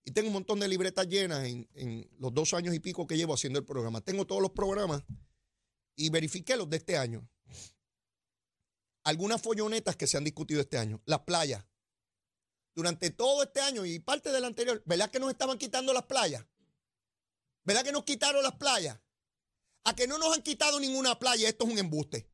y 0.05 0.13
tengo 0.13 0.29
un 0.29 0.35
montón 0.35 0.61
de 0.61 0.69
libretas 0.69 1.09
llenas 1.09 1.45
en, 1.45 1.69
en 1.75 2.09
los 2.21 2.33
dos 2.33 2.55
años 2.55 2.73
y 2.73 2.79
pico 2.79 3.05
que 3.05 3.17
llevo 3.17 3.35
haciendo 3.35 3.59
el 3.59 3.65
programa. 3.65 4.01
Tengo 4.01 4.29
todos 4.29 4.41
los 4.41 4.53
programas 4.53 5.03
y 5.99 6.11
verifiqué 6.11 6.57
los 6.57 6.71
de 6.71 6.77
este 6.77 6.97
año. 6.97 7.29
Algunas 9.03 9.43
follonetas 9.43 9.97
que 9.97 10.07
se 10.07 10.17
han 10.17 10.25
discutido 10.25 10.61
este 10.61 10.79
año. 10.79 11.03
Las 11.05 11.21
playas. 11.21 11.67
Durante 12.75 13.11
todo 13.11 13.43
este 13.43 13.61
año 13.61 13.85
y 13.85 13.99
parte 13.99 14.31
del 14.31 14.45
anterior, 14.45 14.81
¿verdad 14.87 15.11
que 15.11 15.19
nos 15.19 15.31
estaban 15.31 15.59
quitando 15.59 15.93
las 15.93 16.05
playas? 16.05 16.47
¿Verdad 17.65 17.83
que 17.83 17.91
nos 17.91 18.05
quitaron 18.05 18.45
las 18.45 18.55
playas? 18.55 19.01
A 19.85 19.97
que 19.97 20.07
no 20.07 20.19
nos 20.19 20.35
han 20.35 20.43
quitado 20.43 20.79
ninguna 20.79 21.19
playa, 21.19 21.49
esto 21.49 21.65
es 21.65 21.73
un 21.73 21.79
embuste. 21.79 22.31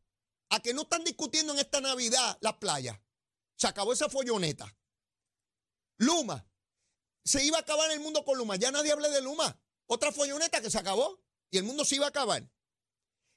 a 0.50 0.60
que 0.60 0.74
no 0.74 0.82
están 0.82 1.02
discutiendo 1.02 1.54
en 1.54 1.58
esta 1.58 1.80
Navidad 1.80 2.38
las 2.40 2.54
playas. 2.58 3.00
Se 3.56 3.66
acabó 3.66 3.92
esa 3.92 4.10
folloneta. 4.10 4.76
Luma. 5.96 6.46
Se 7.24 7.42
iba 7.44 7.56
a 7.56 7.62
acabar 7.62 7.90
el 7.90 8.00
mundo 8.00 8.24
con 8.24 8.36
Luma. 8.36 8.56
Ya 8.56 8.70
nadie 8.70 8.92
habla 8.92 9.08
de 9.08 9.22
Luma. 9.22 9.58
Otra 9.86 10.12
folloneta 10.12 10.60
que 10.60 10.70
se 10.70 10.78
acabó 10.78 11.18
y 11.50 11.56
el 11.56 11.64
mundo 11.64 11.84
se 11.84 11.96
iba 11.96 12.04
a 12.04 12.10
acabar. 12.10 12.48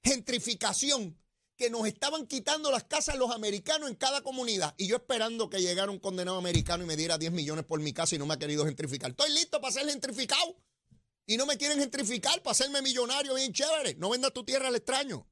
Gentrificación, 0.03 1.17
que 1.57 1.69
nos 1.69 1.87
estaban 1.87 2.27
quitando 2.27 2.71
las 2.71 2.83
casas 2.83 3.17
los 3.17 3.31
americanos 3.31 3.89
en 3.89 3.95
cada 3.95 4.21
comunidad. 4.21 4.75
Y 4.77 4.87
yo 4.87 4.97
esperando 4.97 5.49
que 5.49 5.59
llegara 5.59 5.91
un 5.91 5.99
condenado 5.99 6.37
americano 6.37 6.83
y 6.83 6.87
me 6.87 6.95
diera 6.95 7.17
10 7.17 7.31
millones 7.31 7.65
por 7.65 7.79
mi 7.79 7.93
casa 7.93 8.15
y 8.15 8.19
no 8.19 8.25
me 8.25 8.35
ha 8.35 8.39
querido 8.39 8.65
gentrificar. 8.65 9.11
Estoy 9.11 9.31
listo 9.31 9.59
para 9.59 9.73
ser 9.73 9.89
gentrificado. 9.89 10.55
Y 11.25 11.35
no 11.35 11.45
me 11.45 11.57
quieren 11.57 11.79
gentrificar 11.79 12.41
para 12.41 12.51
hacerme 12.51 12.81
millonario 12.81 13.33
bien 13.33 13.51
chévere. 13.51 13.95
No 13.95 14.09
venda 14.09 14.29
tu 14.31 14.45
tierra 14.45 14.69
al 14.69 14.75
extraño. 14.75 15.27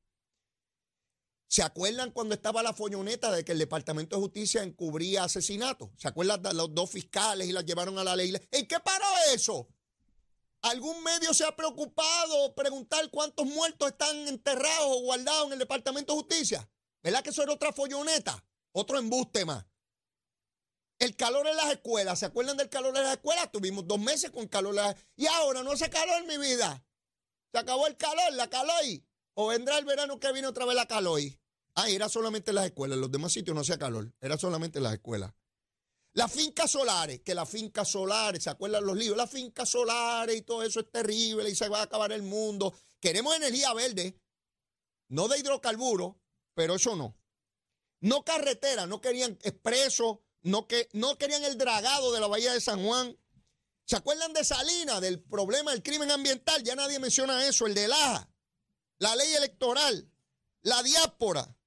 ¿Se 1.48 1.62
acuerdan 1.62 2.12
cuando 2.12 2.36
estaba 2.36 2.64
la 2.64 2.74
folloneta 2.74 3.32
de 3.32 3.46
que 3.46 3.52
el 3.52 3.60
Departamento 3.60 4.16
de 4.16 4.22
Justicia 4.24 4.64
encubría 4.64 5.24
asesinatos? 5.24 5.90
¿Se 5.98 6.08
acuerdan 6.08 6.42
de 6.42 6.54
los 6.54 6.74
dos 6.74 6.90
fiscales 6.90 7.48
y 7.48 7.54
las 7.54 7.66
llevaron 7.66 7.98
a 8.00 8.04
la 8.04 8.16
ley? 8.16 8.36
¿En 8.52 8.68
qué 8.68 8.80
paró 8.80 9.06
eso? 9.34 9.70
¿Algún 10.66 11.04
medio 11.04 11.32
se 11.36 11.46
ha 11.46 11.56
preocupado 11.56 12.56
preguntar 12.56 13.08
cuántos 13.12 13.46
muertos 13.46 13.88
están 13.88 14.28
enterrados 14.28 14.88
o 14.88 15.02
guardados 15.02 15.46
en 15.46 15.54
el 15.54 15.60
Departamento 15.60 16.14
de 16.14 16.20
Justicia? 16.22 16.68
¿Verdad 17.04 17.22
que 17.22 17.30
eso 17.30 17.44
era 17.44 17.54
otra 17.54 17.72
folloneta? 17.72 18.44
Otro 18.72 18.98
embuste 18.98 19.46
más. 19.46 19.64
El 20.98 21.16
calor 21.16 21.46
en 21.46 21.56
las 21.56 21.72
escuelas, 21.72 22.18
¿se 22.18 22.26
acuerdan 22.26 22.58
del 22.58 22.70
calor 22.70 22.98
en 22.98 23.04
las 23.04 23.14
escuelas? 23.14 23.52
Tuvimos 23.52 23.86
dos 23.86 24.00
meses 24.00 24.32
con 24.32 24.48
calor 24.48 24.72
en 24.72 24.82
las 24.82 24.96
Y 25.16 25.28
ahora 25.28 25.62
no 25.62 25.74
hace 25.74 25.88
calor 25.92 26.26
mi 26.26 26.40
vida. 26.40 26.84
Se 27.52 27.60
acabó 27.60 27.86
el 27.86 27.96
calor, 27.96 28.34
la 28.34 28.50
calor. 28.50 28.74
O 29.36 29.50
vendrá 29.50 29.78
el 29.78 29.86
verano 29.86 30.20
que 30.20 30.34
viene 30.34 30.48
otra 30.48 30.66
vez 30.66 30.76
la 30.76 30.88
calor. 30.88 31.22
Ah, 31.76 31.90
era 31.92 32.10
solamente 32.10 32.50
en 32.50 32.56
las 32.56 32.66
escuelas. 32.66 32.96
En 32.96 33.02
los 33.02 33.12
demás 33.12 33.34
sitios 33.34 33.54
no 33.54 33.62
hacía 33.62 33.78
calor. 33.78 34.16
Era 34.20 34.36
solamente 34.36 34.80
en 34.80 34.84
las 34.86 34.94
escuelas. 34.94 35.32
Las 36.16 36.32
fincas 36.32 36.72
solares, 36.72 37.20
que 37.20 37.36
las 37.36 37.50
fincas 37.50 37.90
solares, 37.90 38.42
¿se 38.42 38.50
acuerdan 38.50 38.86
los 38.86 38.96
libros? 38.96 39.18
Las 39.18 39.30
fincas 39.30 39.68
solares 39.68 40.38
y 40.38 40.44
todo 40.44 40.64
eso 40.64 40.80
es 40.80 40.90
terrible 40.90 41.50
y 41.50 41.56
se 41.56 41.68
va 41.68 41.80
a 41.80 41.84
acabar 41.84 42.14
el 42.14 42.24
mundo. 42.24 42.74
Queremos 43.02 43.36
energía 43.36 43.74
verde, 43.74 44.18
no 45.10 45.28
de 45.28 45.40
hidrocarburos, 45.40 46.16
pero 46.54 46.76
eso 46.76 46.96
no. 46.96 47.18
No 48.00 48.24
carretera, 48.24 48.86
no 48.88 49.02
querían 49.02 49.38
expreso, 49.42 50.24
no, 50.42 50.68
que, 50.68 50.88
no 50.94 51.18
querían 51.18 51.44
el 51.44 51.58
dragado 51.58 52.14
de 52.14 52.22
la 52.22 52.28
Bahía 52.28 52.54
de 52.54 52.62
San 52.62 52.82
Juan. 52.82 53.20
¿Se 53.84 53.98
acuerdan 53.98 54.32
de 54.32 54.46
Salina, 54.46 55.02
del 55.02 55.22
problema 55.22 55.72
del 55.72 55.84
crimen 55.84 56.12
ambiental? 56.12 56.64
Ya 56.64 56.76
nadie 56.76 56.98
menciona 56.98 57.46
eso, 57.46 57.68
el 57.68 57.74
de 57.74 57.90
Laja, 57.90 58.32
la 59.00 59.18
ley 59.18 59.34
electoral, 59.34 60.10
la 60.62 60.82
diáspora. 60.82 61.58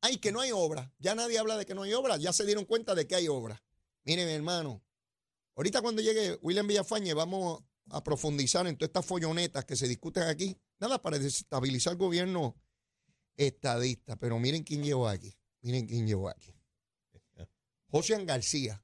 Ay, 0.00 0.18
que 0.18 0.30
no 0.30 0.40
hay 0.40 0.52
obra. 0.52 0.94
Ya 1.00 1.16
nadie 1.16 1.40
habla 1.40 1.56
de 1.56 1.66
que 1.66 1.74
no 1.74 1.82
hay 1.82 1.92
obra, 1.92 2.18
ya 2.18 2.32
se 2.32 2.46
dieron 2.46 2.66
cuenta 2.66 2.94
de 2.94 3.08
que 3.08 3.16
hay 3.16 3.26
obra. 3.26 3.60
Mire, 4.04 4.24
mi 4.24 4.32
hermano, 4.32 4.82
ahorita 5.56 5.82
cuando 5.82 6.02
llegue 6.02 6.38
William 6.42 6.66
Villafañe 6.66 7.14
vamos 7.14 7.62
a 7.90 8.02
profundizar 8.02 8.66
en 8.66 8.76
todas 8.76 8.88
estas 8.88 9.06
follonetas 9.06 9.64
que 9.64 9.76
se 9.76 9.88
discuten 9.88 10.24
aquí. 10.24 10.56
Nada 10.78 11.02
para 11.02 11.18
desestabilizar 11.18 11.92
el 11.92 11.98
gobierno 11.98 12.56
estadista. 13.36 14.16
Pero 14.16 14.38
miren 14.38 14.62
quién 14.62 14.82
llegó 14.82 15.08
aquí. 15.08 15.34
Miren 15.62 15.86
quién 15.86 16.06
llegó 16.06 16.28
aquí. 16.28 16.54
José 17.88 18.24
García, 18.24 18.82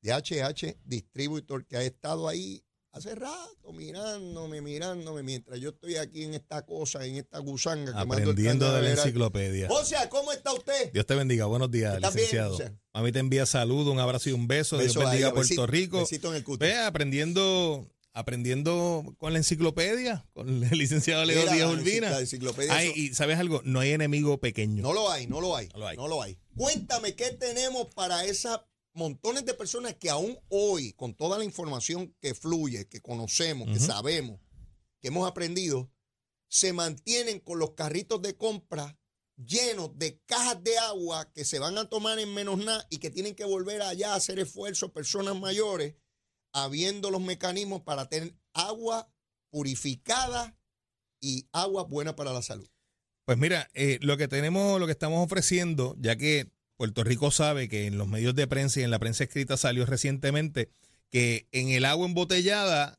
de 0.00 0.12
HH 0.12 0.80
Distributor, 0.84 1.66
que 1.66 1.76
ha 1.76 1.82
estado 1.82 2.28
ahí 2.28 2.64
hace 2.92 3.14
rato 3.14 3.72
mirándome, 3.72 4.60
mirándome, 4.60 5.22
mientras 5.22 5.60
yo 5.60 5.70
estoy 5.70 5.96
aquí 5.96 6.24
en 6.24 6.34
esta 6.34 6.64
cosa, 6.64 7.04
en 7.06 7.16
esta 7.16 7.38
gusanga. 7.38 7.98
Aprendiendo 7.98 8.72
de 8.72 8.82
la 8.82 8.90
enciclopedia. 8.90 9.68
José, 9.68 9.96
¿cómo 10.08 10.32
está 10.32 10.52
usted? 10.52 10.92
Dios 10.92 11.06
te 11.06 11.14
bendiga. 11.14 11.46
Buenos 11.46 11.70
días, 11.70 12.00
licenciado. 12.00 12.58
a 12.92 13.02
mí 13.02 13.12
te 13.12 13.18
envía 13.18 13.46
saludo, 13.46 13.92
un 13.92 14.00
abrazo 14.00 14.30
y 14.30 14.32
un 14.32 14.48
beso. 14.48 14.78
Dios 14.78 14.96
bendiga 14.96 15.28
a 15.28 15.32
Puerto 15.32 15.66
Rico. 15.66 16.06
en 16.10 16.34
el 16.34 16.44
Ve 16.58 16.78
aprendiendo 16.78 17.86
aprendiendo 18.12 19.14
con 19.18 19.32
la 19.32 19.38
enciclopedia, 19.38 20.26
con 20.32 20.64
el 20.64 20.70
licenciado 20.78 21.24
Leo 21.24 21.50
Díaz 21.50 21.70
Urbina. 21.70 22.10
y 22.94 23.14
sabes 23.14 23.38
algo, 23.38 23.62
no 23.64 23.80
hay 23.80 23.92
enemigo 23.92 24.38
pequeño. 24.40 24.82
No 24.82 24.92
lo 24.92 25.10
hay, 25.10 25.26
no 25.26 25.40
lo 25.40 25.56
hay. 25.56 25.68
No 25.72 25.78
lo 25.78 25.86
hay. 25.86 25.96
No 25.96 26.08
lo 26.08 26.22
hay. 26.22 26.38
Cuéntame 26.56 27.14
qué 27.14 27.30
tenemos 27.30 27.86
para 27.94 28.24
esas 28.24 28.60
montones 28.92 29.44
de 29.44 29.54
personas 29.54 29.94
que 29.94 30.10
aún 30.10 30.38
hoy, 30.48 30.92
con 30.94 31.14
toda 31.14 31.38
la 31.38 31.44
información 31.44 32.14
que 32.20 32.34
fluye, 32.34 32.88
que 32.88 33.00
conocemos, 33.00 33.68
que 33.68 33.78
sabemos, 33.78 34.40
que 35.00 35.08
hemos 35.08 35.28
aprendido, 35.28 35.90
se 36.48 36.72
mantienen 36.72 37.40
con 37.40 37.58
los 37.58 37.74
carritos 37.74 38.20
de 38.22 38.36
compra 38.36 38.98
llenos 39.36 39.96
de 39.96 40.20
cajas 40.26 40.62
de 40.62 40.76
agua 40.78 41.32
que 41.32 41.44
se 41.44 41.58
van 41.58 41.78
a 41.78 41.88
tomar 41.88 42.18
en 42.18 42.34
menos 42.34 42.58
nada 42.58 42.86
y 42.90 42.98
que 42.98 43.10
tienen 43.10 43.34
que 43.34 43.44
volver 43.44 43.82
allá 43.82 44.12
a 44.12 44.16
hacer 44.16 44.38
esfuerzos 44.38 44.90
personas 44.90 45.38
mayores, 45.38 45.94
habiendo 46.52 47.10
los 47.10 47.20
mecanismos 47.20 47.82
para 47.82 48.08
tener 48.08 48.36
agua 48.52 49.10
purificada 49.50 50.58
y 51.20 51.48
agua 51.52 51.84
buena 51.84 52.16
para 52.16 52.32
la 52.32 52.42
salud. 52.42 52.68
Pues 53.24 53.38
mira, 53.38 53.70
eh, 53.74 53.98
lo 54.02 54.16
que 54.16 54.28
tenemos, 54.28 54.80
lo 54.80 54.86
que 54.86 54.92
estamos 54.92 55.24
ofreciendo, 55.24 55.94
ya 55.98 56.16
que 56.16 56.50
Puerto 56.80 57.04
Rico 57.04 57.30
sabe 57.30 57.68
que 57.68 57.84
en 57.84 57.98
los 57.98 58.08
medios 58.08 58.34
de 58.34 58.46
prensa 58.46 58.80
y 58.80 58.84
en 58.84 58.90
la 58.90 58.98
prensa 58.98 59.24
escrita 59.24 59.58
salió 59.58 59.84
recientemente 59.84 60.70
que 61.10 61.46
en 61.52 61.68
el 61.68 61.84
agua 61.84 62.06
embotellada 62.06 62.98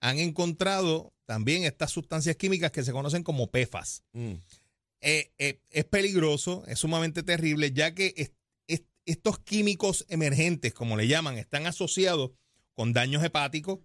han 0.00 0.18
encontrado 0.18 1.12
también 1.26 1.64
estas 1.64 1.90
sustancias 1.90 2.36
químicas 2.36 2.72
que 2.72 2.82
se 2.82 2.92
conocen 2.92 3.22
como 3.22 3.50
PFAS. 3.50 4.02
Mm. 4.14 4.32
Eh, 5.02 5.30
eh, 5.36 5.60
es 5.68 5.84
peligroso, 5.84 6.64
es 6.68 6.78
sumamente 6.78 7.22
terrible, 7.22 7.70
ya 7.72 7.94
que 7.94 8.32
estos 9.04 9.38
químicos 9.40 10.06
emergentes, 10.08 10.72
como 10.72 10.96
le 10.96 11.06
llaman, 11.06 11.36
están 11.36 11.66
asociados 11.66 12.30
con 12.72 12.94
daños 12.94 13.22
hepáticos, 13.22 13.80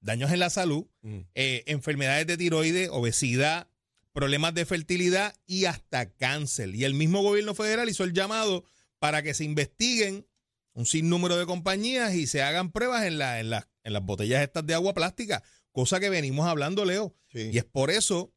daños 0.00 0.32
en 0.32 0.40
la 0.40 0.48
salud, 0.48 0.86
mm. 1.02 1.18
eh, 1.34 1.62
enfermedades 1.66 2.26
de 2.26 2.38
tiroides, 2.38 2.88
obesidad, 2.90 3.68
problemas 4.14 4.54
de 4.54 4.64
fertilidad 4.64 5.34
y 5.46 5.66
hasta 5.66 6.08
cáncer. 6.08 6.74
Y 6.74 6.84
el 6.84 6.94
mismo 6.94 7.20
gobierno 7.20 7.54
federal 7.54 7.90
hizo 7.90 8.04
el 8.04 8.14
llamado 8.14 8.64
para 8.98 9.22
que 9.22 9.34
se 9.34 9.44
investiguen 9.44 10.26
un 10.72 10.86
sinnúmero 10.86 11.36
de 11.36 11.46
compañías 11.46 12.14
y 12.14 12.26
se 12.26 12.42
hagan 12.42 12.70
pruebas 12.70 13.04
en, 13.04 13.18
la, 13.18 13.40
en, 13.40 13.52
en 13.52 13.92
las 13.92 14.04
botellas 14.04 14.42
estas 14.42 14.64
de 14.66 14.74
agua 14.74 14.94
plástica, 14.94 15.42
cosa 15.72 15.98
que 16.00 16.10
venimos 16.10 16.46
hablando, 16.46 16.84
Leo. 16.84 17.16
Y 17.32 17.58
es 17.58 17.64
por 17.64 17.90
eso 17.90 18.32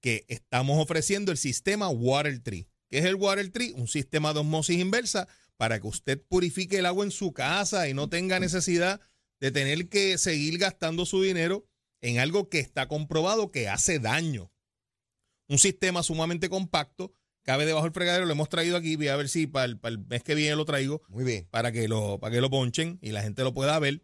que 0.00 0.24
estamos 0.28 0.82
ofreciendo 0.82 1.32
el 1.32 1.38
sistema 1.38 1.88
Water 1.88 2.42
Tree. 2.42 2.68
¿Qué 2.88 2.98
es 2.98 3.04
el 3.04 3.14
Water 3.14 3.50
Tree? 3.50 3.72
Un 3.72 3.88
sistema 3.88 4.32
de 4.32 4.40
osmosis 4.40 4.78
inversa 4.78 5.28
para 5.56 5.80
que 5.80 5.86
usted 5.86 6.20
purifique 6.20 6.78
el 6.78 6.86
agua 6.86 7.04
en 7.04 7.10
su 7.10 7.32
casa 7.32 7.88
y 7.88 7.94
no 7.94 8.08
tenga 8.08 8.40
necesidad 8.40 9.00
de 9.40 9.50
tener 9.50 9.88
que 9.88 10.18
seguir 10.18 10.58
gastando 10.58 11.06
su 11.06 11.22
dinero 11.22 11.66
en 12.00 12.18
algo 12.18 12.48
que 12.48 12.58
está 12.58 12.86
comprobado 12.86 13.50
que 13.50 13.68
hace 13.68 13.98
daño. 13.98 14.52
Un 15.48 15.58
sistema 15.58 16.02
sumamente 16.02 16.48
compacto 16.48 17.14
cabe 17.44 17.66
debajo 17.66 17.84
del 17.84 17.92
fregadero, 17.92 18.26
lo 18.26 18.32
hemos 18.32 18.48
traído 18.48 18.76
aquí, 18.76 18.96
voy 18.96 19.08
a 19.08 19.16
ver 19.16 19.28
si 19.28 19.46
para 19.46 19.66
el, 19.66 19.98
mes 20.08 20.22
que 20.24 20.34
viene 20.34 20.56
lo 20.56 20.64
traigo. 20.64 21.02
Muy 21.08 21.24
bien. 21.24 21.46
Para 21.50 21.70
que 21.70 21.86
lo, 21.86 22.18
para 22.18 22.34
que 22.34 22.40
lo 22.40 22.50
ponchen 22.50 22.98
y 23.00 23.12
la 23.12 23.22
gente 23.22 23.44
lo 23.44 23.54
pueda 23.54 23.78
ver. 23.78 24.02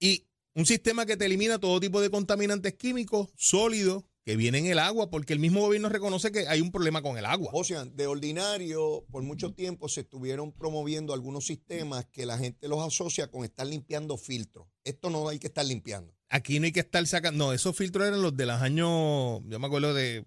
Y 0.00 0.26
un 0.54 0.66
sistema 0.66 1.06
que 1.06 1.16
te 1.16 1.26
elimina 1.26 1.58
todo 1.58 1.78
tipo 1.78 2.00
de 2.00 2.10
contaminantes 2.10 2.74
químicos 2.74 3.28
sólidos 3.36 4.04
que 4.24 4.36
vienen 4.36 4.66
en 4.66 4.72
el 4.72 4.78
agua, 4.78 5.10
porque 5.10 5.32
el 5.32 5.38
mismo 5.38 5.60
gobierno 5.60 5.88
reconoce 5.88 6.30
que 6.30 6.46
hay 6.46 6.60
un 6.60 6.70
problema 6.70 7.00
con 7.00 7.16
el 7.16 7.24
agua. 7.24 7.50
O 7.54 7.64
sea, 7.64 7.84
de 7.84 8.06
ordinario, 8.06 9.04
por 9.10 9.22
mucho 9.22 9.52
tiempo 9.52 9.88
se 9.88 10.02
estuvieron 10.02 10.52
promoviendo 10.52 11.14
algunos 11.14 11.46
sistemas 11.46 12.06
que 12.06 12.26
la 12.26 12.36
gente 12.36 12.68
los 12.68 12.86
asocia 12.86 13.28
con 13.28 13.44
estar 13.44 13.66
limpiando 13.66 14.18
filtros. 14.18 14.66
Esto 14.84 15.08
no 15.08 15.28
hay 15.28 15.38
que 15.38 15.46
estar 15.46 15.64
limpiando. 15.64 16.14
Aquí 16.28 16.60
no 16.60 16.66
hay 16.66 16.72
que 16.72 16.80
estar 16.80 17.04
sacando. 17.06 17.46
No, 17.46 17.52
esos 17.52 17.74
filtros 17.74 18.06
eran 18.06 18.22
los 18.22 18.36
de 18.36 18.46
los 18.46 18.60
años. 18.60 19.40
Yo 19.46 19.58
me 19.58 19.66
acuerdo 19.66 19.94
de. 19.94 20.24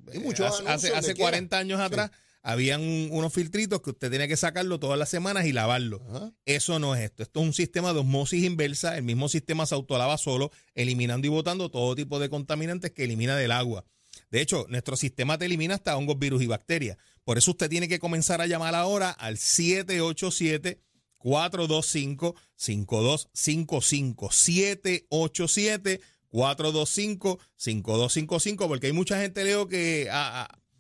hace, 0.68 0.94
hace, 0.94 1.16
40 1.16 1.58
años 1.58 1.80
atrás 1.80 2.12
habían 2.44 2.82
unos 3.12 3.34
filtritos 3.34 3.82
que 3.82 3.92
usted 3.92 4.12
tenía 4.12 4.28
que 4.28 4.36
sacarlo 4.36 4.78
todas 4.80 5.00
las 5.00 5.10
semanas 5.10 5.46
y 5.46 5.54
lavarlo. 5.54 6.36
Eso 6.46 6.78
no 6.78 6.94
es 6.94 7.02
esto. 7.02 7.24
Esto 7.24 7.40
es 7.40 7.46
un 7.48 7.54
sistema 7.54 7.94
de 7.94 8.00
osmosis 8.00 8.44
inversa. 8.44 8.98
El 8.98 9.04
mismo 9.04 9.30
sistema 9.30 9.66
se 9.66 9.76
autolava 9.76 10.18
solo, 10.18 10.52
eliminando 10.76 11.26
y 11.26 11.30
botando 11.30 11.72
todo 11.72 11.96
tipo 11.96 12.20
de 12.20 12.30
contaminantes 12.30 12.92
que 12.92 13.06
elimina 13.06 13.38
del 13.38 13.54
agua. 13.54 13.86
De 14.30 14.42
hecho, 14.42 14.66
nuestro 14.68 14.98
sistema 14.98 15.38
te 15.38 15.46
elimina 15.46 15.76
hasta 15.76 15.96
hongos, 15.96 16.20
virus 16.20 16.44
y 16.44 16.48
bacterias. 16.48 16.98
Por 17.24 17.38
eso 17.38 17.52
usted 17.52 17.70
tiene 17.70 17.88
que 17.88 18.00
comenzar 18.00 18.42
a 18.42 18.48
llamar 18.48 18.76
ahora 18.76 19.10
al 19.10 19.38
787 19.38 20.82
425 21.18 22.36
5255 22.56 24.32
787 24.32 26.02
425 26.28 27.40
5255 27.56 28.68
porque 28.68 28.88
hay 28.88 28.94
mucha 28.94 29.22
gente 29.22 29.46
Leo 29.46 29.70
que 29.70 30.10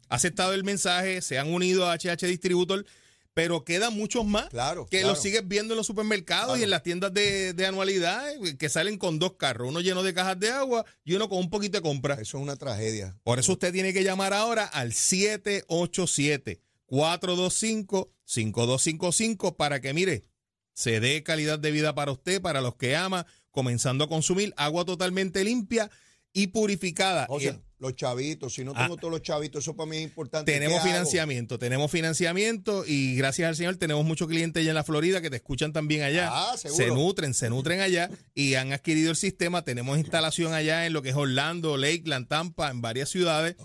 aceptado 0.09 0.53
el 0.53 0.63
mensaje, 0.63 1.21
se 1.21 1.39
han 1.39 1.53
unido 1.53 1.89
a 1.89 1.95
HH 1.95 2.27
Distributor, 2.27 2.85
pero 3.33 3.63
quedan 3.63 3.95
muchos 3.95 4.25
más 4.25 4.49
claro, 4.49 4.85
que 4.85 5.01
los 5.01 5.19
sigues 5.19 5.47
viendo 5.47 5.73
en 5.73 5.77
los 5.77 5.87
supermercados 5.87 6.59
y 6.59 6.63
en 6.63 6.69
las 6.69 6.83
tiendas 6.83 7.13
de, 7.13 7.55
anualidad 7.67 8.29
eh, 8.45 8.57
que 8.57 8.69
salen 8.69 8.97
con 8.97 9.17
dos 9.17 9.33
carros, 9.33 9.69
uno 9.69 9.81
lleno 9.81 10.03
de 10.03 10.13
cajas 10.13 10.39
de 10.39 10.51
agua 10.51 10.85
y 11.03 11.15
uno 11.15 11.29
con 11.29 11.39
un 11.39 11.49
poquito 11.49 11.77
de 11.77 11.81
compra. 11.81 12.13
Eso 12.15 12.37
es 12.37 12.43
una 12.43 12.55
tragedia. 12.55 13.17
Por 13.23 13.39
eso 13.39 13.53
usted 13.53 13.73
tiene 13.73 13.91
que 13.91 14.03
llamar 14.03 14.33
ahora 14.33 14.65
al 14.65 14.93
787 14.93 16.61
425-5255 16.93 19.55
para 19.55 19.81
que, 19.81 19.93
mire, 19.93 20.25
se 20.73 20.99
dé 20.99 21.23
calidad 21.23 21.57
de 21.57 21.71
vida 21.71 21.95
para 21.95 22.11
usted, 22.11 22.39
para 22.39 22.61
los 22.61 22.75
que 22.75 22.95
ama, 22.95 23.25
comenzando 23.49 24.03
a 24.03 24.09
consumir 24.09 24.53
agua 24.57 24.85
totalmente 24.85 25.43
limpia 25.43 25.89
y 26.33 26.45
purificada. 26.47 27.25
O 27.29 27.39
sea, 27.39 27.59
los 27.83 27.95
chavitos, 27.95 28.53
si 28.55 28.63
no 28.63 28.73
Ah. 28.75 28.83
tengo 28.83 28.97
todos 28.97 29.11
los 29.11 29.21
chavitos, 29.21 29.63
eso 29.63 29.75
para 29.75 29.89
mí 29.89 29.97
es 29.97 30.03
importante. 30.03 30.51
tenemos 30.51 30.81
financiamiento, 30.81 31.59
tenemos 31.59 31.91
financiamiento 31.91 32.83
y 32.87 33.15
gracias 33.15 33.49
al 33.49 33.55
Señor 33.55 33.75
tenemos 33.77 34.03
muchos 34.05 34.27
clientes 34.27 34.61
allá 34.61 34.71
en 34.71 34.75
la 34.75 34.83
Florida 34.83 35.21
que 35.21 35.29
te 35.29 35.35
escuchan 35.35 35.73
también 35.73 36.01
allá. 36.03 36.29
Ah, 36.31 36.57
seguro. 36.57 36.83
se 36.83 36.87
nutren, 36.91 37.33
se 37.33 37.49
nutren 37.49 37.81
allá 37.81 38.09
y 38.33 38.55
han 38.55 38.73
adquirido 38.73 39.11
el 39.11 39.17
sistema. 39.17 39.63
Tenemos 39.63 39.97
instalación 39.99 40.53
allá 40.53 40.85
en 40.85 40.93
lo 40.93 41.01
que 41.01 41.09
es 41.09 41.15
Orlando, 41.15 41.77
Lakeland, 41.77 42.27
Tampa, 42.27 42.69
en 42.71 42.81
varias 42.81 43.09
ciudades. 43.09 43.55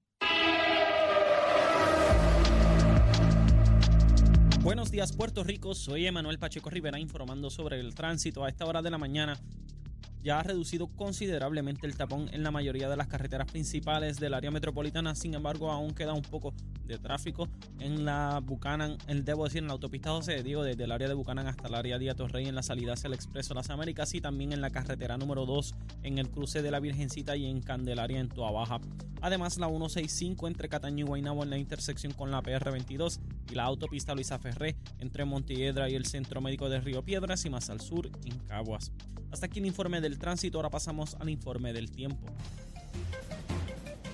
Buenos 4.68 4.90
días, 4.90 5.14
Puerto 5.14 5.44
Rico. 5.44 5.74
Soy 5.74 6.06
Emanuel 6.06 6.38
Pacheco 6.38 6.68
Rivera 6.68 7.00
informando 7.00 7.48
sobre 7.48 7.80
el 7.80 7.94
tránsito. 7.94 8.44
A 8.44 8.50
esta 8.50 8.66
hora 8.66 8.82
de 8.82 8.90
la 8.90 8.98
mañana 8.98 9.40
ya 10.22 10.40
ha 10.40 10.42
reducido 10.42 10.88
considerablemente 10.88 11.86
el 11.86 11.96
tapón 11.96 12.28
en 12.32 12.42
la 12.42 12.50
mayoría 12.50 12.88
de 12.88 12.96
las 12.96 13.06
carreteras 13.06 13.50
principales 13.50 14.18
del 14.18 14.34
área 14.34 14.50
metropolitana. 14.50 15.14
Sin 15.14 15.34
embargo, 15.34 15.70
aún 15.70 15.92
queda 15.92 16.12
un 16.12 16.22
poco 16.22 16.54
de 16.84 16.98
tráfico 16.98 17.48
en 17.80 18.04
la 18.04 18.40
Buchanan, 18.42 18.96
el, 19.06 19.24
debo 19.24 19.44
decir, 19.44 19.58
en 19.58 19.66
la 19.66 19.74
autopista 19.74 20.10
José 20.10 20.32
de 20.32 20.42
Diego, 20.42 20.62
desde 20.62 20.84
el 20.84 20.92
área 20.92 21.08
de 21.08 21.14
Buchanan 21.14 21.46
hasta 21.46 21.68
el 21.68 21.74
área 21.74 21.98
de 21.98 22.14
Torrey 22.14 22.46
en 22.46 22.54
la 22.54 22.62
salida 22.62 22.94
hacia 22.94 23.08
el 23.08 23.14
Expreso 23.14 23.54
Las 23.54 23.70
Américas 23.70 24.14
y 24.14 24.20
también 24.20 24.52
en 24.52 24.60
la 24.60 24.70
carretera 24.70 25.18
número 25.18 25.44
2 25.44 25.74
en 26.02 26.18
el 26.18 26.30
cruce 26.30 26.62
de 26.62 26.70
la 26.70 26.80
Virgencita 26.80 27.36
y 27.36 27.46
en 27.46 27.60
Candelaria 27.60 28.18
en 28.18 28.28
Toa 28.28 28.50
Baja. 28.50 28.80
Además, 29.20 29.58
la 29.58 29.68
165 29.68 30.48
entre 30.48 30.68
Cataño 30.68 31.04
y 31.04 31.08
Guaynabo 31.08 31.42
en 31.42 31.50
la 31.50 31.58
intersección 31.58 32.12
con 32.12 32.30
la 32.30 32.42
PR22 32.42 33.20
y 33.50 33.54
la 33.54 33.64
autopista 33.64 34.14
Luisa 34.14 34.38
Ferré 34.38 34.76
entre 34.98 35.24
Montiedra 35.24 35.90
y 35.90 35.94
el 35.94 36.06
Centro 36.06 36.40
Médico 36.40 36.68
de 36.68 36.80
Río 36.80 37.02
Piedras 37.04 37.44
y 37.44 37.50
más 37.50 37.68
al 37.68 37.80
sur 37.80 38.10
en 38.24 38.38
Caguas. 38.46 38.92
Hasta 39.30 39.46
aquí 39.46 39.58
el 39.58 39.66
informe 39.66 40.00
del 40.00 40.18
tránsito, 40.18 40.58
ahora 40.58 40.70
pasamos 40.70 41.16
al 41.20 41.28
informe 41.28 41.72
del 41.72 41.90
tiempo. 41.90 42.26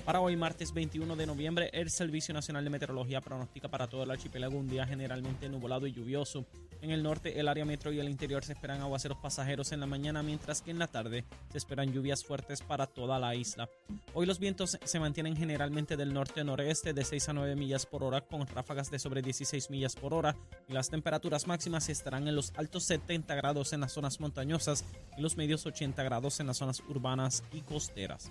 Para 0.05 0.20
hoy, 0.20 0.37
martes 0.37 0.74
21 0.74 1.16
de 1.16 1.27
noviembre, 1.27 1.70
el 1.72 1.88
Servicio 1.88 2.35
Nacional 2.35 2.62
de 2.64 2.70
Meteorología 2.70 3.22
pronostica 3.22 3.68
para 3.68 3.88
todo 3.88 4.03
el 4.03 4.11
archipiélago 4.11 4.59
un 4.59 4.68
día 4.68 4.87
generalmente 4.87 5.48
nublado 5.48 5.87
y 5.87 5.92
lluvioso. 5.92 6.44
En 6.85 6.90
el 6.90 7.03
norte, 7.03 7.40
el 7.40 7.49
área 7.49 7.64
metro 7.64 7.92
y 7.92 7.99
el 7.99 8.11
interior 8.11 8.44
se 8.44 8.53
esperan 8.53 8.83
aguaceros 8.83 9.16
pasajeros 9.16 9.73
en 9.73 9.81
la 9.81 9.87
mañana, 9.87 10.23
mientras 10.23 10.61
que 10.61 10.70
en 10.70 10.79
la 10.79 10.87
tarde 10.87 11.25
se 11.51 11.57
esperan 11.57 11.90
lluvias 11.90 12.23
fuertes 12.23 12.61
para 12.61 12.87
toda 12.87 13.18
la 13.18 13.35
isla. 13.35 13.70
Hoy 14.12 14.27
los 14.27 14.38
vientos 14.38 14.79
se 14.85 15.01
mantienen 15.01 15.35
generalmente 15.35 15.97
del 15.97 16.12
norte-noreste 16.12 16.92
de 16.92 17.03
6 17.03 17.31
a 17.31 17.33
9 17.33 17.57
millas 17.57 17.87
por 17.87 18.05
hora, 18.05 18.20
con 18.20 18.47
ráfagas 18.47 18.90
de 18.90 18.99
sobre 18.99 19.23
16 19.23 19.70
millas 19.70 19.97
por 19.97 20.12
hora, 20.12 20.37
y 20.68 20.75
las 20.75 20.90
temperaturas 20.90 21.47
máximas 21.47 21.88
estarán 21.88 22.29
en 22.29 22.37
los 22.37 22.53
altos 22.55 22.85
70 22.85 23.35
grados 23.35 23.73
en 23.73 23.81
las 23.81 23.92
zonas 23.92 24.20
montañosas 24.20 24.85
y 25.16 25.23
los 25.23 25.38
medios 25.38 25.64
80 25.64 26.03
grados 26.03 26.38
en 26.40 26.49
las 26.49 26.59
zonas 26.59 26.83
urbanas 26.87 27.44
y 27.51 27.62
costeras. 27.62 28.31